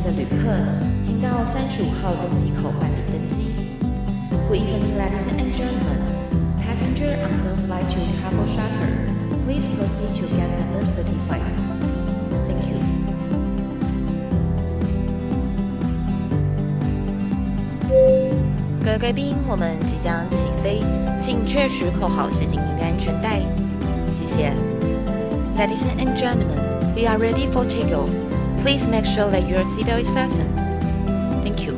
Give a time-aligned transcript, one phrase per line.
[0.00, 0.48] 行的旅客，
[1.02, 3.52] 请到三十五号登机口办理登机。
[4.48, 6.00] Good evening, ladies and gentlemen.
[6.58, 8.96] Passenger on the flight to Travel Charter,
[9.44, 11.42] please proceed to gate number thirty-five.
[12.46, 12.78] Thank you.
[18.82, 20.80] 各位贵宾，我们即将起飞，
[21.20, 23.40] 请确实扣好系紧您的安全带。
[24.14, 24.54] 谢谢。
[25.58, 28.08] Ladies and gentlemen, we are ready for takeoff.
[28.62, 30.54] Please make sure that your seatbelt is fastened.
[31.42, 31.74] Thank you.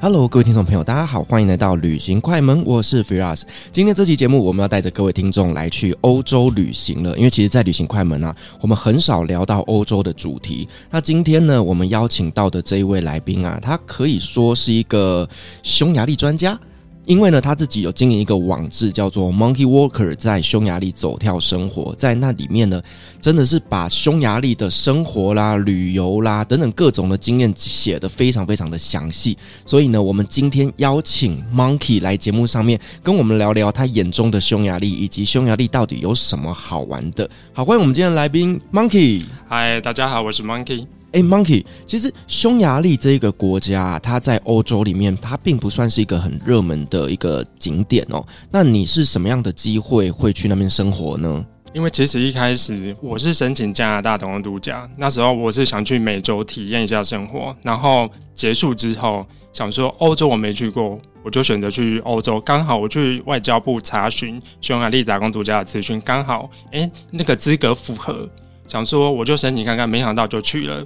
[0.00, 3.42] Hello，各位听众朋友，大家好，欢迎来到旅行快门，我是 Firas。
[3.70, 7.16] 今天这期节目，我们要带着各位听众来去欧洲旅行了。
[7.16, 10.68] 因为其实，在旅行快门啊，我们很少聊到欧洲的主题。
[10.90, 15.28] 那今天呢，我们邀请到的这一位来宾啊，他可以说是一个
[15.62, 16.58] 匈牙利专家。
[17.06, 22.80] 因为呢，他自己有经营一个网志，叫做 Monkey Walker，在匈牙利走跳生活，在那里面呢，
[23.20, 29.36] 真的是把匈牙利的生活啦、旅游啦等等各种的经验写得非常非常的详细。
[29.66, 37.28] 所以呢，我们今天邀请 Monkey 来节目上面跟我们聊聊他眼中的匈牙利，以及匈牙利到底有什么好玩的。
[37.52, 39.24] 好，欢迎我们今天的来宾 Monkey。
[39.46, 40.86] 嗨，大家好，我是 Monkey。
[41.14, 48.26] 哎，Monkey，其实匈牙利这一个国家，它在欧洲里面，它并不算是一个很热门的一个景点哦。
[48.50, 51.46] 那你是什么样的机会会去那边生活呢？
[51.72, 62.40] 因为其实一开始我是申请加拿大打工度假，那时候我是想去美洲体验一下生活，然后结束之后想说欧洲我没去过，我就选择去欧洲。
[62.40, 68.28] 刚好我去外交部查询匈牙利打工度假的资讯，刚好哎那个资格符合，
[68.66, 70.84] 想说我就申请看看，没想到就去了。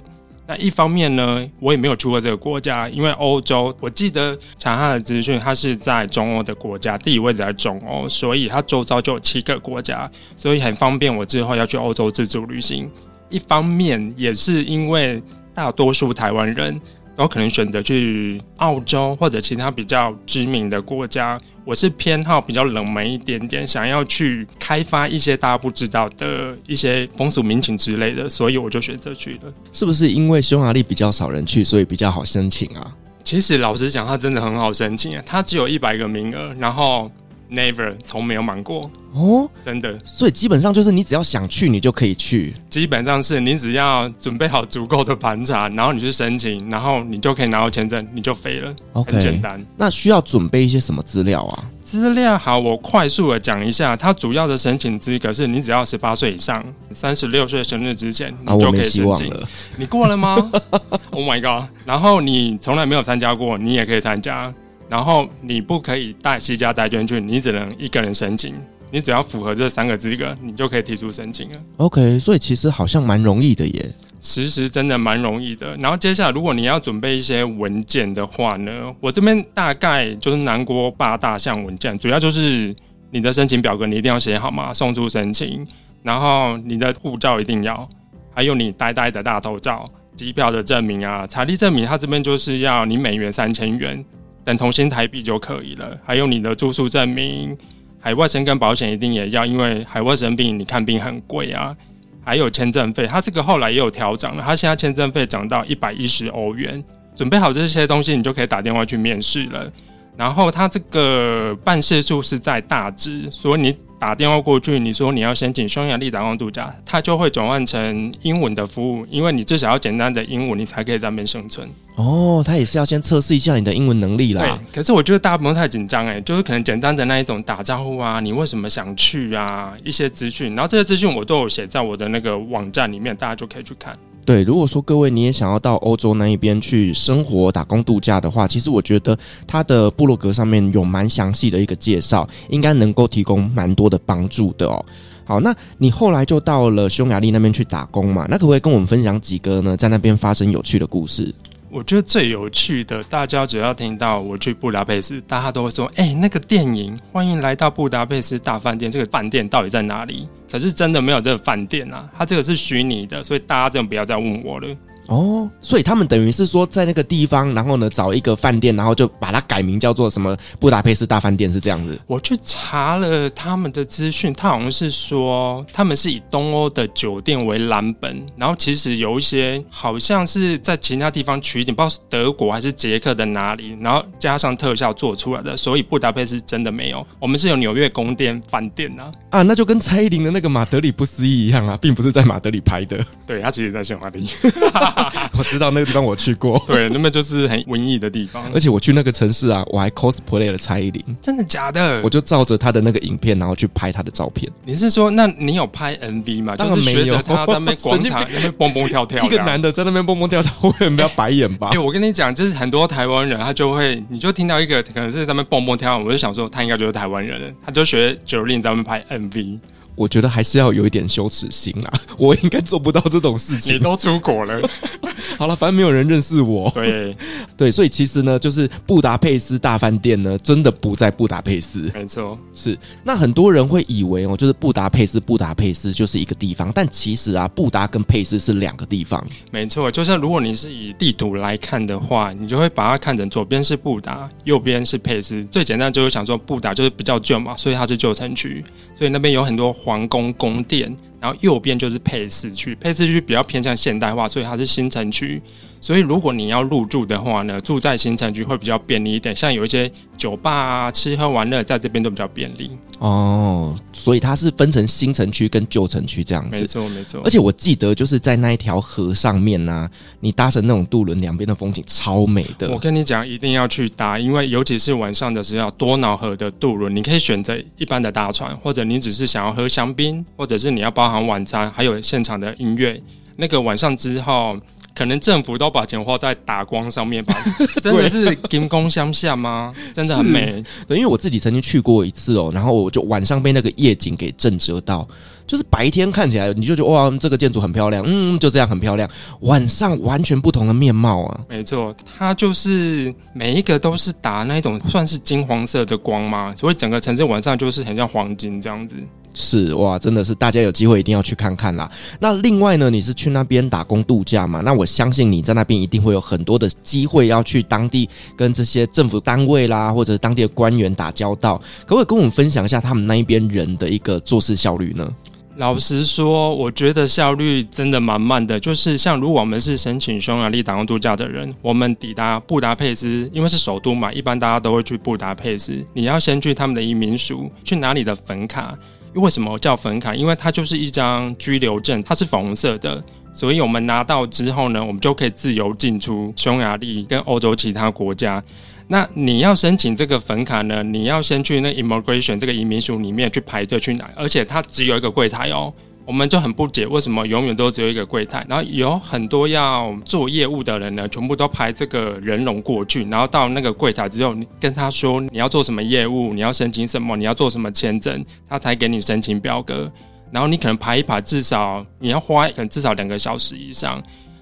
[0.49, 12.89] 那一方面呢，我也没有出过这个国家，因为欧洲，我记得查他的资讯，他是在中欧的国家，地理位置在中欧，所以他周遭就有七个国家，所以很方便我之后要去欧洲自助旅行。
[13.29, 15.21] 一方面也是因为
[15.53, 16.81] 大多数台湾人。
[17.23, 21.39] 我可能选择去澳洲或者其他比较知名的国家。
[21.65, 29.53] 我是偏好比较冷门一点点，想要去开发一些大家不知道的一些风俗民情之类的，所以我就选择去了。
[29.71, 32.95] 是不是因为匈牙利比较少人去，所以比较好申请啊？
[33.23, 37.11] 其实老实讲，它真的很好申请啊，它只有一百个名额，然后。
[37.51, 42.53] Never 从没有忙过哦，真的，所以基本上就是你只要想去，你就可以去。
[42.69, 48.71] 基本上是你只要准备好足够的盘查，然后你去申请，然后你就可以拿到签证，你就飞了。
[48.93, 49.65] OK，很简单。
[49.75, 51.65] 那需要准备一些什么资料啊？
[51.81, 53.95] 资料好，我快速的讲一下。
[53.95, 59.27] 它主要的申请资格是你只要十八岁以上，三十六岁生日之前，你就可以申请。
[59.31, 59.39] 啊、
[59.75, 60.51] 你过了吗？
[61.09, 61.67] Oh my god！
[61.83, 64.53] 然后你从来没有参加过，你也可以参加。
[64.89, 68.55] 然后你不可以带西家带眷去，你只能一个人申请。
[68.91, 71.59] 你只要符合这三个资格，你就可以提出申请了。
[71.77, 73.93] OK，所以其实好像蛮容易的耶。
[74.19, 75.77] 其实真的蛮容易的。
[75.77, 82.75] 然后接下来，如果你要准备一些文件的话呢，我这边大概就是南国八大项文件，主要就是
[83.11, 85.65] 你的申请表格你一定要写好嘛，送出申请。
[86.01, 87.87] 然后你的护照一定要，
[88.33, 94.03] 还有你呆呆的大头照、机票的证明啊、财力证明，它这边就是要你美元三千元。
[94.43, 97.57] 等同新台币就可以了，还有你的住宿证明，
[97.99, 101.75] 海外生跟保险一定也要，因为海外生病你看病很贵啊。
[102.23, 106.83] 还有签证费，它这个后来也有调整了，它现在签证费涨到一百一十欧元。
[107.15, 109.71] 准备好这些东西，你就可以打电话去面试了。
[110.15, 113.75] 然后它这个办事处是在大直，所以你。
[113.99, 121.69] 打电话过去，你说你要申请匈牙利打工度假，它就会转换成英文的服务，因为你至少要简单的英文，你才可以在那边生存。
[121.95, 124.41] 哦，他也是要先测试一下你的英文能力啦。
[124.41, 133.93] 对，可是我觉得大家不用太紧张，哎，就是可能简单的那一种打招呼啊，你为什么想去啊，一些资讯，然后这些资讯我都有写在我的那个网站里面，大家就可以去看。
[134.29, 139.17] 对，如果说各位你也想要到欧洲那一边去生活、打工度假的话，其实我觉得
[139.47, 144.85] 他的部落格上面有蛮详细的一个介绍，应该能够提供蛮多的帮助的哦。
[145.25, 148.27] 好，那你后来就到了匈牙利那边去打工嘛？
[148.29, 151.33] 那可不可以跟我们分享几个呢，在那边发生有趣的故事？
[151.71, 164.67] 我觉得最有趣的，大家只要听到我去布达佩斯，大家都会说：“哎、那个电影《欢迎来到布达佩斯大饭店》，这个饭店到底在哪里？”可是真的没有这个饭店啊，它这个是虚拟的，所以大家真的不要再问我了。
[165.09, 171.97] 哦，所以他们等于是说在那个地方，然后呢找一个饭店，然后就把它改名叫做什么布达佩斯大饭店，是这样子。
[172.05, 187.03] 我去查了他们的资讯，他好像是说他们是以东欧的酒店为蓝本，然后其实有一些好像是在其他地方取景，不知道是德国还是捷克的哪里，然后加上特效做出来的，所以布达佩斯真的没有。
[187.19, 194.29] 我们是有纽约宫殿饭店啊，啊，那就跟蔡依林的那个马德里不思议一样啊，并不是在马德里拍的，对，他其实在匈牙利。
[195.37, 198.43] 我知道那个地方我去过， 对，那么就是很文艺的地方。
[198.53, 202.01] 而且我去那个城市啊，我还 cosplay 了蔡依林，真的假的？
[202.03, 204.51] 我就照着他的那个影片，然后去拍他的照片。
[204.65, 206.55] 你是说，那你有拍 MV 吗？
[206.55, 207.15] 当然没有。
[207.21, 211.67] 他在那边广场那边蹦蹦跳跳，一个男的在那边蹦蹦跳跳，会很不要白眼吧？
[211.71, 219.59] 哎、欸，我跟你讲，就是很多台湾人，他就会，你就听到一个可能是在那边蹦蹦跳跳，我就想说，他应该就是台湾人，他就学 Jolin 在那边拍 MV。
[219.99, 223.75] 我觉得还是要有一点羞耻心啦， 我应该做不到这种事情。
[223.75, 224.61] 你都出国了，
[225.37, 226.71] 好了，反正没有人认识我。
[226.73, 227.17] 对
[227.57, 231.91] 对，所以其实呢，就是布达佩斯大饭店呢，真的不在布达佩斯。
[231.93, 232.79] 没错，是。
[233.03, 239.21] 那很多人会以为哦，就是布达佩斯，布达佩斯就是一个地方，但其实啊，布达跟佩斯是两个地方。
[239.51, 245.43] 没错，就像如果你是以地图来看的话，你就会把它看成左边是布达，右边是佩斯。
[245.51, 248.63] 最简单就是想说，布达就是比较旧嘛，所以它是旧城区，
[248.95, 255.41] 所以那边有很多皇宫宫殿，然后右边就是配市区，配市区比较偏向现代化，所以它是新城区。
[255.81, 259.33] 所以，如果你要入住的话呢，住在新城区会比较便利一点。
[259.33, 262.69] 像有一些酒吧啊，吃喝玩乐在这边都比较便利。
[262.99, 266.59] 哦，所以它是分成新城区跟旧城区这样子。
[266.59, 267.21] 没错，没错。
[267.23, 272.69] 而且我记得就是在那一条河上面呢、啊，你搭乘那种渡轮，两边的风景超美的。
[272.71, 283.01] 我跟你讲，一定要去搭，因为尤其是晚上的时候，多瑙河的渡轮，你可以选择一般的大船，或者你只是想要喝香槟，或者是你要包含晚餐，还有现场的音乐。
[283.35, 284.57] 那个晚上之后。
[284.95, 287.33] 可能政府都把钱花在打光上面吧？
[287.81, 289.73] 真的是金光相下吗？
[289.93, 290.61] 真的很美。
[290.85, 295.07] 对，因为我自己曾经去过一次哦，然后我就晚上被那个夜景给震慑到，
[295.47, 299.09] 就是白天看起来你就觉得哇，这个建筑很漂亮，嗯，就这样很漂亮。
[299.41, 301.39] 晚上完全不同的面貌啊！
[301.47, 308.97] 没错，它就是每一个都是打那种算是金黄色的光嘛，所以整个城市晚上就是很像黄金这样子。
[309.39, 311.89] 是哇，真的是大家有机会一定要去看看啦。
[312.19, 314.59] 那另外呢，你是去那边打工度假嘛？
[314.59, 321.57] 那我相信你在那边一定会有很多的机会要去当地跟这些政府单位啦，或者当地的官员打交道。
[321.85, 325.09] 可不可以跟我们分享一下他们那一边人的一个做事效率呢？
[325.57, 328.57] 老实说，我觉得效率真的蛮慢的。
[328.57, 335.73] 就是像如果我们是申请匈牙利打工度假的人，我们抵达布达佩斯，因为是首都嘛，一般大家都会去布达佩斯。
[335.93, 338.73] 你要先去他们的移民署去拿你的粉卡。
[339.15, 340.13] 因为什么叫粉卡？
[340.13, 343.03] 因为它就是一张居留证，它是粉红色的，
[343.33, 348.43] 所以我们拿到之后呢，我们就可以自由进出匈牙利跟欧洲其他国家。
[348.87, 355.73] 那你要申请这个粉卡呢，你要先去那 immigration 这个移民署里面去排队去拿，而且它只有一个柜台哦。
[356.09, 369.87] 我们就很不解，为什么永远都只有一个柜台，然后有很多要做业务的人呢，全部都排这个人龙过去，然后到那个柜台之后，你跟他说你要做什么业务，你要申请什么，你要做什么签证，他才给你申请表格。
[370.31, 374.01] 然后你可能排一排，至少你要花可能至少两个小时以上。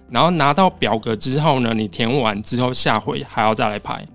[0.10, 4.08] 然后拿到表格之后呢，你填完之后下回还要再来排，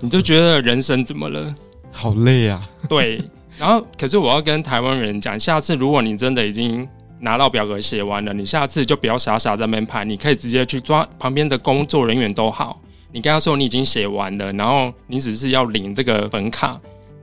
[0.00, 1.56] 你就觉得人生怎么了？
[1.90, 2.60] 好累啊！
[2.86, 3.22] 对。
[3.62, 6.86] 然后，可是我要跟台湾人讲，下次如果你真的已经
[7.20, 12.80] 拿到表格写完了，你下次就不要傻傻在那边排，你可以直接去抓旁边的工作人员都好，
[13.12, 16.76] 你跟他说你已经写完了，然后你只是要领这个本卡，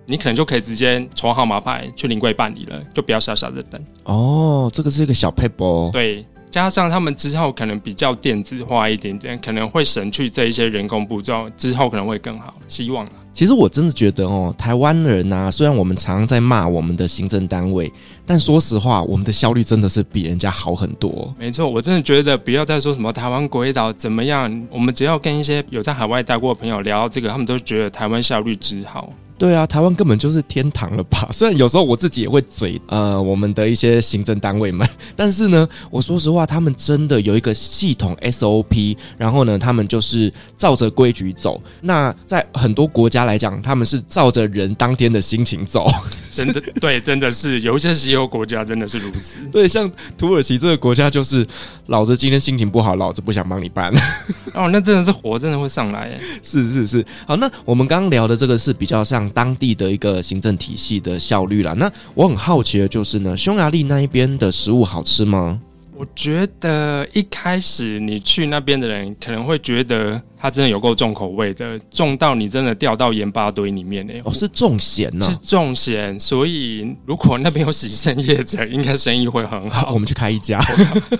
[0.05, 3.85] 你可能就可以直接抽号码牌去临柜办理了，就不要傻傻的等。
[4.05, 5.89] 哦，这个是一个小撇步。
[5.91, 13.07] 对，加上他们之后可能比较电子化一点点，可能会省去这一些人工步骤，之后可能会更好，希望。
[13.31, 17.89] 其实我真的觉得哦，台湾人呐、啊，虽然我们常常在骂我们的行政单位，
[18.25, 21.33] 但说实话，我们的效率真的是比人家好很多。
[21.37, 29.13] 没错，我真的觉得不要再说什么台湾鬼岛怎么样，我们只要跟一些有在海外待过的朋友聊到这个，他们都觉得台湾效率之好。
[29.39, 31.27] 对啊，台湾根本就是天堂了吧？
[31.31, 41.59] 虽然有时候我自己也会嘴呃，我们的一些行政单位们， 但是呢，我说实话，他们真的有一个系统 SOP，然后呢，他们就是照着规矩走。
[41.79, 45.87] 那在很多国家来讲，他们是照着人当天的心情走。
[46.31, 49.37] 真的， 对，真的是有一些西欧国家真的是如此。
[49.51, 51.47] 对，像土耳其这个国家，就是
[51.87, 53.93] 老子今天心情不好，老子不想帮你办。
[54.53, 56.19] 哦，那真的是火，真的会上来。
[56.41, 59.29] 是是是，好，那我们刚刚聊的这个是比较像。
[59.31, 65.59] 当地的一个行政体系的效率啦，那我很好奇的就是呢，匈牙利那一边的食物好吃吗？
[65.99, 74.13] 我觉得一开始你去那边的人可能会觉得它真的有够重口味的，重到你真的掉到盐巴堆里面呢。
[74.23, 75.29] 哦，是重咸呢？
[75.29, 79.91] 是重咸，所以如果那边有洗肾业者，应该生意会很好。
[79.91, 80.63] 我们去开一家，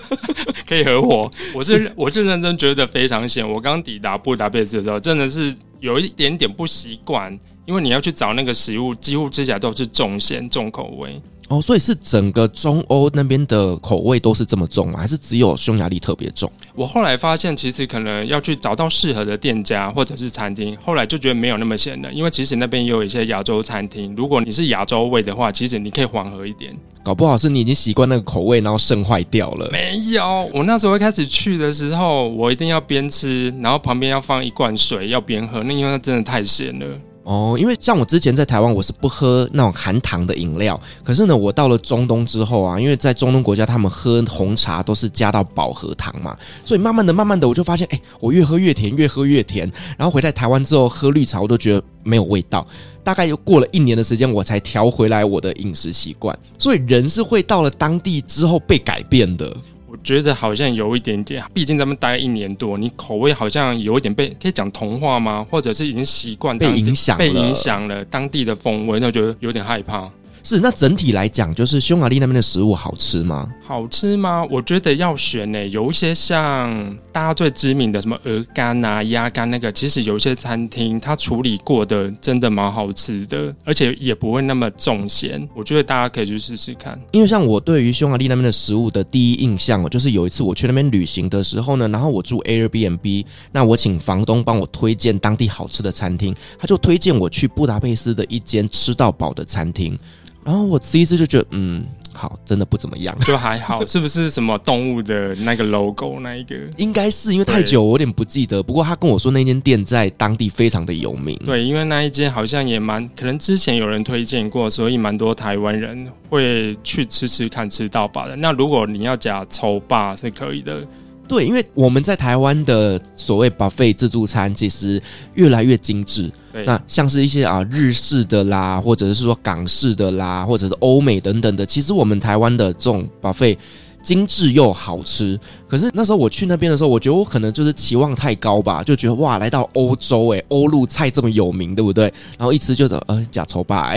[0.66, 1.30] 可以合伙。
[1.52, 3.46] 我是，是我是认真觉得非常咸。
[3.46, 11.20] 我刚抵达布达佩斯的时候，真的是有一点点不习惯，因为你要去找那个食物，几乎吃起来都是重咸重口味。
[11.50, 15.00] 哦，所以是整个中欧那边的口味都是这么重吗？
[15.00, 16.48] 还是只有匈牙利特别重？
[16.76, 20.76] 我后来发现，其实可能要去找到适合的店家或者是餐厅。
[20.80, 24.14] 后来就觉得没有那么咸了，因为其实那边也有一些亚洲餐厅。
[24.16, 26.72] 如果你是亚洲味的话，其实你可以缓和一点。
[27.02, 29.68] 搞不好是你已经习惯那个口味，然后肾坏掉了。
[29.72, 35.64] 没有，我那时候一开始去的时候，我一定要边吃，然后旁边要放一罐水，要边喝。
[35.64, 36.86] 那因为它真的太咸了。
[37.30, 40.78] 哦，因为像我之前在台湾，我是不喝那种含糖的饮料。
[41.04, 49.70] 可是呢，我到了中东之后啊，因为在中东国家，他们喝红茶都是加到饱和糖嘛，所以慢慢的、慢慢的，我就发现，哎，我越喝越甜，越喝越甜。
[49.96, 52.66] 然后回来台湾之后喝绿茶，我都觉得没有味道。
[53.04, 56.36] 大概又过了一年的时间，我才调回来我的饮食习惯。
[56.58, 59.56] 所以人是会到了当地之后被改变的。
[59.90, 65.44] 我觉得好像有一点点，毕竟咱们待了一年多，你口味好像有一点被可以讲同化吗？
[65.50, 70.08] 或者是已经习惯被影响，被影响了当地的风味，那我觉得有点害怕。
[70.42, 73.48] 是，那整体来讲，就是匈牙利那边的食物好吃吗？
[73.62, 74.44] 好吃吗？
[74.50, 85.48] 我觉得要选呢、欸，有一些像大家最知名的什么鹅肝啊、鸭肝那个，其实有一些餐厅它处理过的，真的蛮好吃的，而且也不会那么重咸。
[85.54, 87.00] 我觉得大家可以去试试看。
[87.12, 99.98] 因为像我对于匈牙利那边的食物的第一印象，就是有一次我去那边旅行的时候呢，然后我住 Airbnb，那我请房东帮我推荐当地好吃的餐厅，他就推荐我去布达佩斯的一间吃到饱的餐厅。
[100.44, 106.56] 然后我吃一次就觉得，嗯，好，真的不怎么样， 就还好，是不是什么动物的那个 logo 那一个？
[106.78, 108.62] 应该是因为太久，我有点不记得。
[108.62, 111.38] 不过他跟我说那间店在当地非常的有名。
[111.44, 118.34] 对，因为那一间好像也蛮可能之前有人推荐过，所以蛮多台湾人会去吃吃看，吃到饱的。
[118.34, 120.86] 那如果你要加抽霸是可以的。
[121.28, 125.00] 对，因为我们在台湾的所谓 buffet 自助餐，其实
[125.34, 126.28] 越来越精致。
[126.52, 133.56] 对那像是一些啊日式的啦，或者是说港式的啦，或者是欧美等等的，其实我们台湾的这种饱费
[134.02, 135.38] 精致又好吃。
[135.68, 142.04] 可是那时候我去那边的时候，我觉得我可能就是期望太高吧，就觉得哇，来到欧洲诶，欧陆菜这么有名，对不对？
[142.38, 143.94] 然后一吃就呃假丑吧。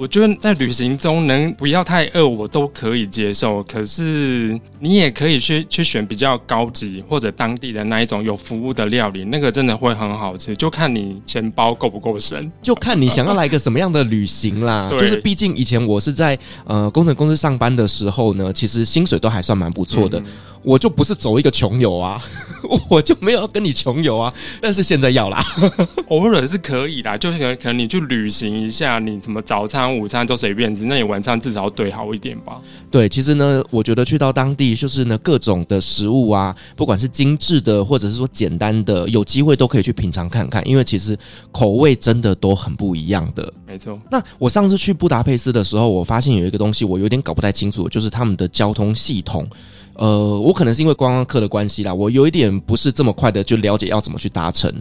[0.00, 3.62] 我觉得在旅行中能不要太饿，我都可以接受。
[3.64, 10.56] 可是你也可以去去选比较高级或者当地的那一种有服务的料理，那个真的会很好吃。
[10.56, 14.88] 就看你钱包够不够深，就看你想要来一个什么样的旅行啦。
[14.90, 20.18] 就是毕竟以前我是在呃工程公司上班的时候呢，其实薪水都还算蛮不错的。
[20.18, 20.24] 嗯
[20.62, 22.22] 我就不是走一个穷游啊，
[22.88, 24.32] 我就没有要跟你穷游啊。
[24.60, 25.42] 但是现在要啦，
[26.08, 32.60] 偶尔是可以啦，就是可能可能你去旅行一下，你什么早餐、午餐都随便吃，那你晚餐至少要对好一点吧。
[32.90, 41.18] 对，其实呢，我觉得去到当地，就是呢各种的食物啊，不管是精致的，或者是说简单的，有机会都可以去品尝看看，因为其实
[41.50, 43.50] 口味真的都很不一样的。
[43.66, 43.98] 没错。
[44.10, 49.48] 那我上次去布达佩斯的时候，我发现有一个东西我有点搞不太清楚，就是他们的交通系统。
[49.94, 54.72] 呃，我可能是因为观光客的关系啦，我有一点不是这么快的就了解要怎么去搭乘。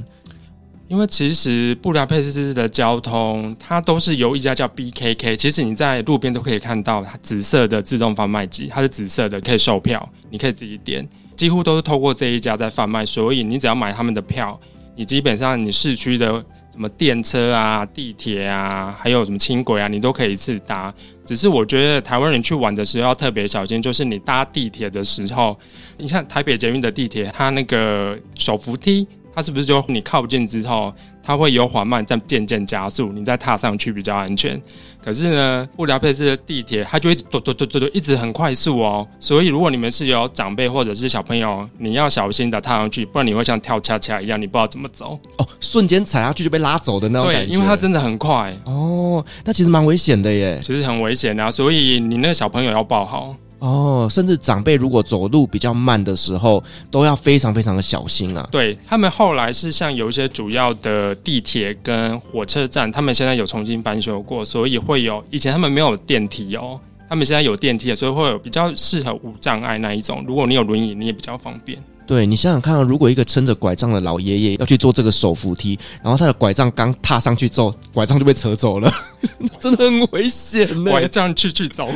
[0.87, 14.59] 因为其实布达佩斯的交通，它都是由一家叫 BKK，其实你在路边都可以看到它紫色的自动贩卖机，它是紫色的，可以售票，你可以自己点，几乎都是透过这一家在贩卖，所以你只要买他们的票，
[14.95, 16.43] 你基本上你市区的。
[16.71, 20.93] 什么电车啊、地铁啊，还有什么轻轨啊，你都可以一次搭。
[21.25, 25.57] 只是我觉得台湾人去玩的时候要特别小心，就是你搭地铁的时候，
[25.97, 30.93] 你像台北捷运的地铁，它那个手扶梯，它是不是就你靠近之后？
[31.21, 34.59] 它会有缓慢再渐渐加速，你再踏上去比较安全。
[35.03, 39.07] 可是呢，布达佩斯的地铁它就会嘟嘟嘟嘟嘟一直很快速哦。
[39.19, 47.47] 所以如果你们是有长辈或者是小朋友，你要小心的踏上去，不然你会像跳恰恰一样，你不知道怎么走哦，瞬间踩下去就被拉走的那种感觉。
[47.47, 50.59] 对，因为它真的很快哦，那其实蛮危险的耶。
[50.61, 53.35] 其实很危险啊，所以你那个小朋友要抱好。
[53.59, 58.47] 哦，甚至长辈如果走路比较慢的时候，都要非常非常的小心啊。
[58.49, 70.23] 对，他们后来是像有一些主要的地铁跟火车站，他们现在有重新翻修过，所以会有以前他们没有电梯哦，他们现在有电梯，所以会有比较适合无障碍那一种。
[70.25, 71.77] 如果你有轮椅，你也比较方便。
[72.07, 78.91] 对，你想想看啊，如果一个撑着拐杖的老爷爷要去做这个手扶梯，然后他的拐杖刚踏上去之后，拐杖就被扯走了，
[79.59, 80.89] 真的很危险呢。
[80.89, 81.87] 拐杖去去走，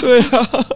[0.00, 0.66] 对啊。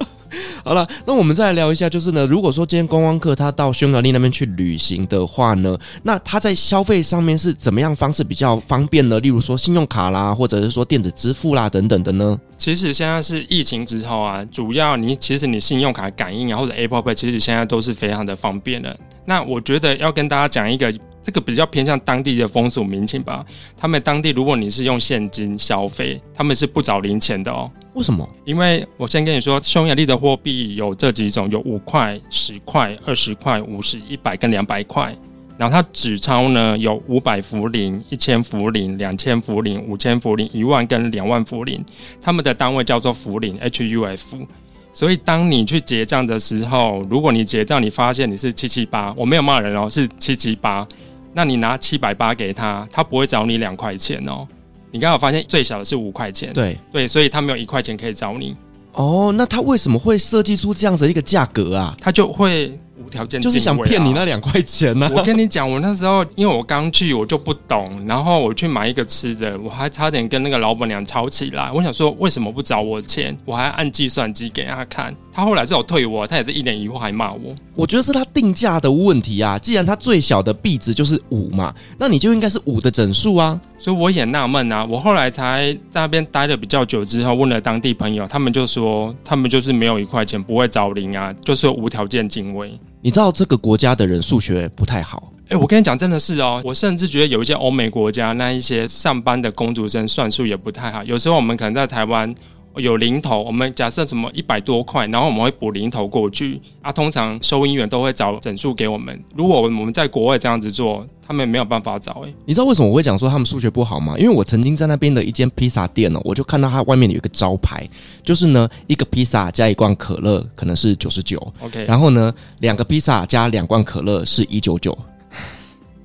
[0.64, 9.20] 好了，那我们再来聊一下，就是呢，如果说今天观光客他到匈牙利那边去旅行的话呢，那他在消费上面是怎么样方式比较方便呢？
[9.20, 12.38] 例如说信用卡啦，或者是说电子支付啦等等的呢？
[12.56, 18.96] 其实现在是疫情之后啊，主要你其实你信用卡感应啊，或者 Apple Pay，其实现在都是非常的方便的。
[19.26, 20.92] 那我觉得要跟大家讲一个。
[21.24, 23.42] 这个比较偏向当地的风俗民情吧。
[23.78, 27.70] 他们当地，如果你是用现金消费，他们是不找零钱的哦。
[27.94, 28.28] 为什么？
[28.44, 35.16] 因为我先跟你说，匈牙利的货币有这几种，有五块、十块、二十块、五十、一百跟两百块。
[35.56, 41.80] 然后它纸钞呢，有五百福林、一千福林、两千福林、五千福林、一万跟两万福林。
[42.20, 44.44] 他们的单位叫做福林 （HUF）。
[44.92, 50.86] 所以，当你去结账的时候，如果你结账，你发现你是七七八，我没有骂人哦，是七七八。
[51.32, 54.46] 那你拿七百八给他，他不会找你两块钱哦。
[54.94, 58.54] 你刚好发现最小的是五块钱，对对，所以他没有一块钱可以找你。
[58.92, 61.96] 哦，那他为什么会设计出这样子的一个价格啊？
[62.00, 62.78] 他就会。
[62.96, 65.12] 无条件就是想骗你那两块钱呢、啊。
[65.14, 71.70] 我跟你讲，我那时候因为我刚去，我就不懂，然后我去买一个吃的，我还差点跟那个老板娘吵起来。
[71.72, 73.36] 我想说，为什么不找我钱？
[73.44, 75.14] 我还按计算机给他看。
[75.32, 77.52] 他后来是有退我，他也是一脸疑惑，还骂我。
[77.74, 79.58] 我觉得是他定价的问题啊。
[79.58, 83.60] 既然他最小的币值就是五嘛，那你就应该是五的整数啊。
[83.80, 84.84] 所以我也纳闷啊。
[84.84, 92.78] 我后来才在那边待了比较久之后，问了当地朋友，他们就说，他们就是没有一块钱，不会找零啊，就是无条件进位。
[93.04, 101.04] 你知道这个国家的人数学不太好，诶，我跟你讲，真的是哦，我甚至觉得有一些欧美国家那一些上班的工读生算术也不太好。
[101.04, 102.34] 有时候我们可能在台湾
[102.76, 106.92] 有零头，我们假设什么一百多块，然后我们会补零头过去啊。
[106.92, 109.18] 通常收银员都会找整数给我们。
[109.36, 111.06] 如果我们在国外这样子做。
[111.26, 114.14] 他们没有办法找诶，你知道为什么我会讲说他们数学不好吗？
[114.18, 117.82] 因为我曾经在那边的一间披萨店哦，我就看到它外面有一个招牌，
[118.22, 124.94] 就是呢一个披萨加一罐可乐可能是九十九，OK，然后呢两个披萨加两罐可乐是一九九，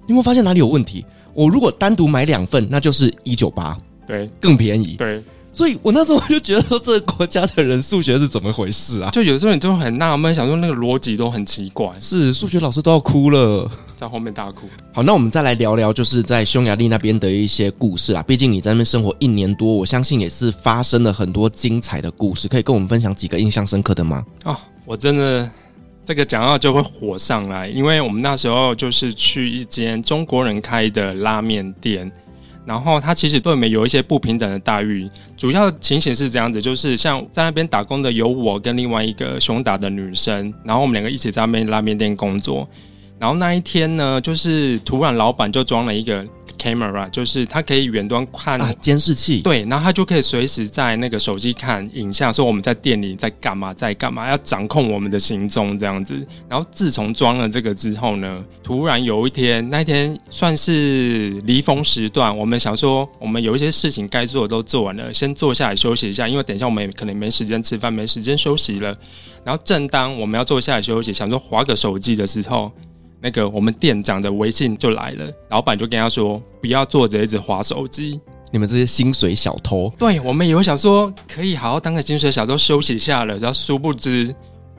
[0.07, 1.03] 你有没有发现哪里有问题？
[1.33, 5.21] 我如果单独买两份，那就是一九八，对，更便宜，对。
[5.59, 9.11] 所以我那时候我就觉得说，这个国家的人数学是怎么回事啊？
[9.11, 11.89] 就有时候你就很纳闷，想说那个逻辑都很奇怪。
[11.99, 14.69] 是数学老师都要哭了，在后面大哭。
[14.93, 18.23] 好，那我们再来聊聊，就是在匈牙利那边的一些故事啦。
[18.23, 24.23] 毕竟你在那边生活一年多，我相信也是发生了很多精彩的故事，可以跟我们分享几个印象深刻的吗？
[24.45, 25.51] 哦，我真的
[26.05, 32.09] 这个讲到就会火上来，因为我们那时候就是去一间中国人开的拉面店。
[32.69, 42.69] 然后他其实对我们有一些不平等的待遇，主要情形是这样子，就是像在那边打工的有我跟另外一个熊打的女生，然后我们两个一起在那边拉面店工作。
[43.17, 46.23] 然后那一天呢，就是突然老板就装了一个。
[46.59, 56.15] Camera 就是它可以远端看啊，监视器，对，然后它就可以随时在那个手机看影像，说我们在店里在干嘛，在干嘛，要掌控我们的行踪这样子。
[56.49, 68.95] 然后自从装了这个之后呢，突然有一天，那一天算是离峰时段，我们想说我们有一些事情该做的都做完了，先坐下来休息一下，因为等一下我们也可能没时间吃饭，没时间休息了。
[69.43, 72.71] 然后正当我们要坐下来休息，想说划个手机的时候。
[73.21, 78.19] 那个我们店长的微信就来了，老板就跟他说：“不要坐着一直划手机，
[78.51, 84.33] 你们这些薪水小偷。”对，我们以为想说可以好好当个薪水小偷休息一下了，然后殊不知，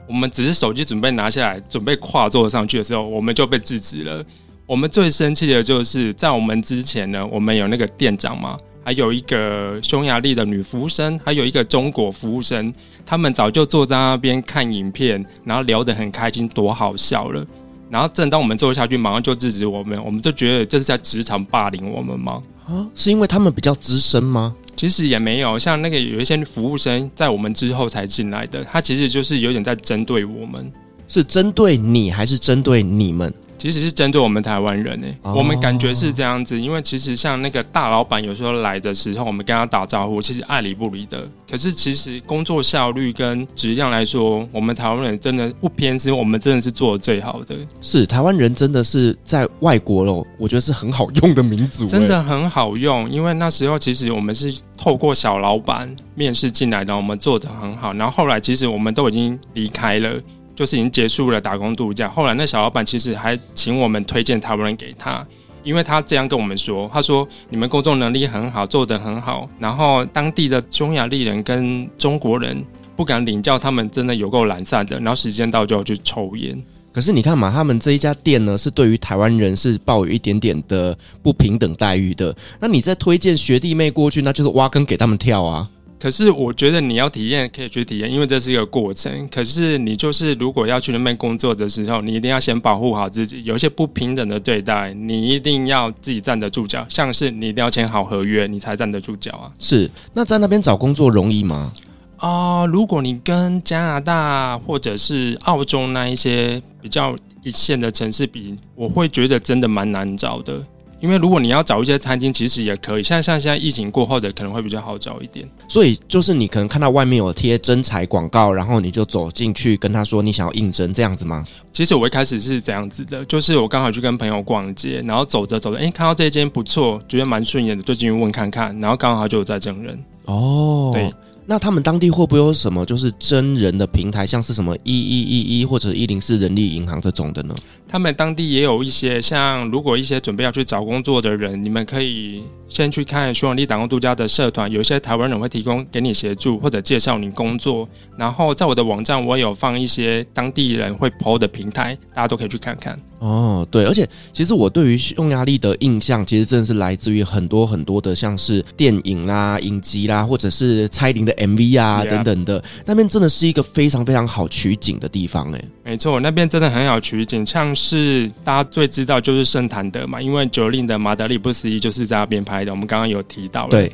[0.07, 4.25] 我们只是手机准备拿下来，准备跨坐上去的时候，我们就被制止了。
[4.65, 12.73] 我们最生气的就是在我们之前呢，我们有那个店长嘛，还有一个匈牙利的女服务生，还有一个中国服务生，
[13.05, 17.45] 他们早就坐在那边看影片，然后聊得很开心，多好笑了。
[17.91, 22.41] 然后正当我们做下去，马上就制止我们，我们就觉得这是在职场霸凌我们吗？
[22.65, 24.55] 啊，是因为他们比较资深吗？
[24.77, 30.71] 其实也没有，像那个有一些服务生在我们之后才进来的，他其实就是有点在针对我们，
[31.09, 33.31] 是针对你还是针对你们？
[33.61, 35.37] 其实是针对我们台湾人诶、欸，oh.
[35.37, 41.29] 我们感觉是这样子，因为其实像那个大老板有时候来的时候，我们跟他打招呼，其实爱理不理的。
[41.47, 47.55] 可是其实工作效率跟质量来说，我们台湾人真的不偏心，我们真的是做的最好的。
[47.81, 53.07] 是台湾人真的是在外国喽，我觉得是很好用的民族、欸，真的很好用。
[53.11, 57.93] 因为那时候其实我们是透过小老板面试进来的，我们做的很好。
[57.93, 60.19] 然后后来其实我们都已经离开了。
[60.61, 65.25] 就是已经结束了打工度假，后来那小老板其实还请我们推荐台湾人给他，
[65.63, 72.63] 因为他这样跟我们说，他说你们工作能力很好，做得很好，然后当地的匈牙利人跟中国人
[72.95, 76.63] 不敢领教他们真的有够懒散的，然后时间到就要去抽烟。
[76.93, 82.35] 可是你看嘛，他们这一家店呢，是对于台湾人是抱有一点点的不平等待遇的。
[82.59, 85.67] 那你在推荐学弟妹过去，那就是挖坑给他们跳啊。
[86.01, 89.29] 可是我觉得你要体验可以去体验，因为这是一个过程。
[89.29, 96.83] 可是你就是如果要去那边工作的时候，你一定要先保护好自己，有一些不平等的对待，你一定要自己站得住脚。
[96.89, 99.51] 像是你一定要签好合约，你才站得住脚啊。
[99.59, 101.71] 是，那在那边找工作容易吗？
[102.17, 110.65] 啊、呃，如果你跟加拿大或者是澳洲那一些比较一线的城市比，我会觉得真的蛮难找的。
[111.01, 115.49] 因为如果你要找一些餐厅，其实也可以，像像现在疫情过后的可能会比较好找一点。
[115.67, 121.43] 所以就是你可能看到外面有贴征才广告，然后你就走进去跟他说你想要应征这样子吗？
[121.73, 129.97] 其实我一开始是这样子的，就是我刚好去跟朋友逛街，然后走着走着，哎，看到这间不错，觉得蛮顺眼的，就进去问看看，然后刚好就有在征人。
[130.25, 131.11] 哦，对。
[131.45, 137.53] 那他们当地会不会有什么就是真人的平台，像是什么一一一一或者一零四人力银行这种的呢？
[137.87, 147.89] 他们当地也有一些，像如果一些准备要去找工作的人，你们可以先去看匈牙利打工度假的社团，有一些台湾人会提供给你协助或者介绍你工作。
[148.17, 152.97] 然后在我的网站，我有放一些当地人会 PO 的平台，大家都可以去看看。
[153.21, 162.09] 哦，对，而且其实我对于匈牙利的印象，其实真的是来自于很多很多的，像是电影啦、影集啦，或者是蔡琳的 MV 啊 Yeah.
[162.09, 162.63] 等等的。
[162.83, 167.45] 那边真的是一个非常非常好取景的地方，哎，没错，那边真的很好取景。
[167.45, 173.69] 像是大家最知道就是圣坦德嘛，因为 Jolin 的马德里不思议就是在那边拍的，我们刚刚有提到了。
[173.69, 173.91] 对，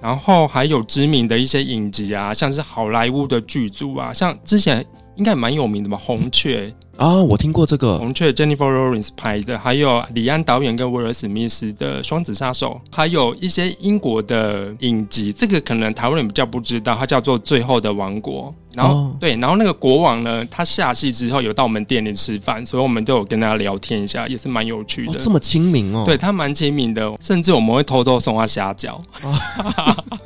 [0.00, 4.86] 然后还有知名的一些影集啊，像是好莱坞的剧组啊，像之前
[5.18, 6.68] 应该蛮有名的吧，《红雀》。
[6.96, 18.52] 啊、哦，我听过这个红雀 Jennifer Lawrence 拍的，还有李安导演跟威尔史密斯的《双子杀手》，还有一些英国的影集，这个可能台湾人比较不知道，它叫做《最后的王国》。
[18.76, 25.12] 然后、哦、对，然后那个国王呢，他下戏之后有到我们店里吃饭，所以我们都有跟他聊天一下，也是蛮有趣的。
[25.12, 26.02] 哦、这么亲民哦？
[26.04, 29.00] 对，他蛮亲民的，甚至我们会偷偷送他虾饺。
[29.22, 30.18] 哦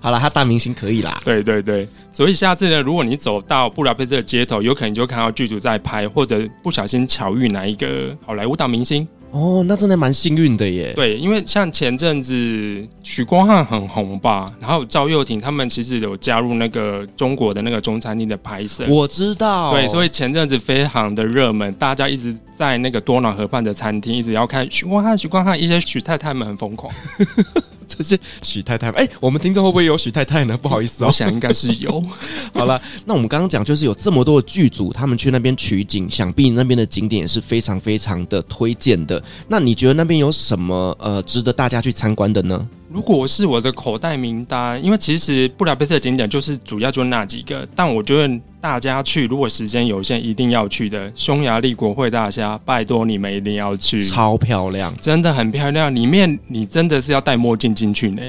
[0.00, 1.20] 好了，他大明星可以啦。
[1.24, 9.06] 对对对，所以下次呢，如果你走到布达佩斯的街头，有可能就看到剧组在拍，或者不小心巧遇哪一个好莱坞大明星。
[9.32, 10.92] 哦，那真的蛮幸运的耶。
[10.94, 18.86] 对，因为像前阵子许光汉很红吧，然后赵又廷他们其实有加入那个中国的那个中餐厅的拍摄。
[18.88, 19.72] 我知道。
[19.72, 26.90] 对，所以前阵子非常的热门，大家一直在那个多瑙河畔的餐厅一直要看许光汉，许光汉一些许太太们很疯狂。
[27.86, 30.56] 这是许太太，哎、欸，我们听众会不会有许太太呢？
[30.56, 32.02] 不好意思哦，我想应该是有。
[32.52, 39.22] 好了，那我们刚刚讲就是有这么多的剧组，他们去那边取景，想必那边的景点也是非常非常的推荐的。
[39.48, 42.68] 那你觉得那边有什么呃值得大家去参观的呢？
[42.96, 58.22] 如果是我的口袋名单，因为其实布达佩斯的景点就是主要就那几个，但我觉得大家去如果时间有限，一定要去的匈牙利国会大厦，拜托你们一定要去，超漂亮，真的很漂亮，里面你真的是要戴墨镜进去呢，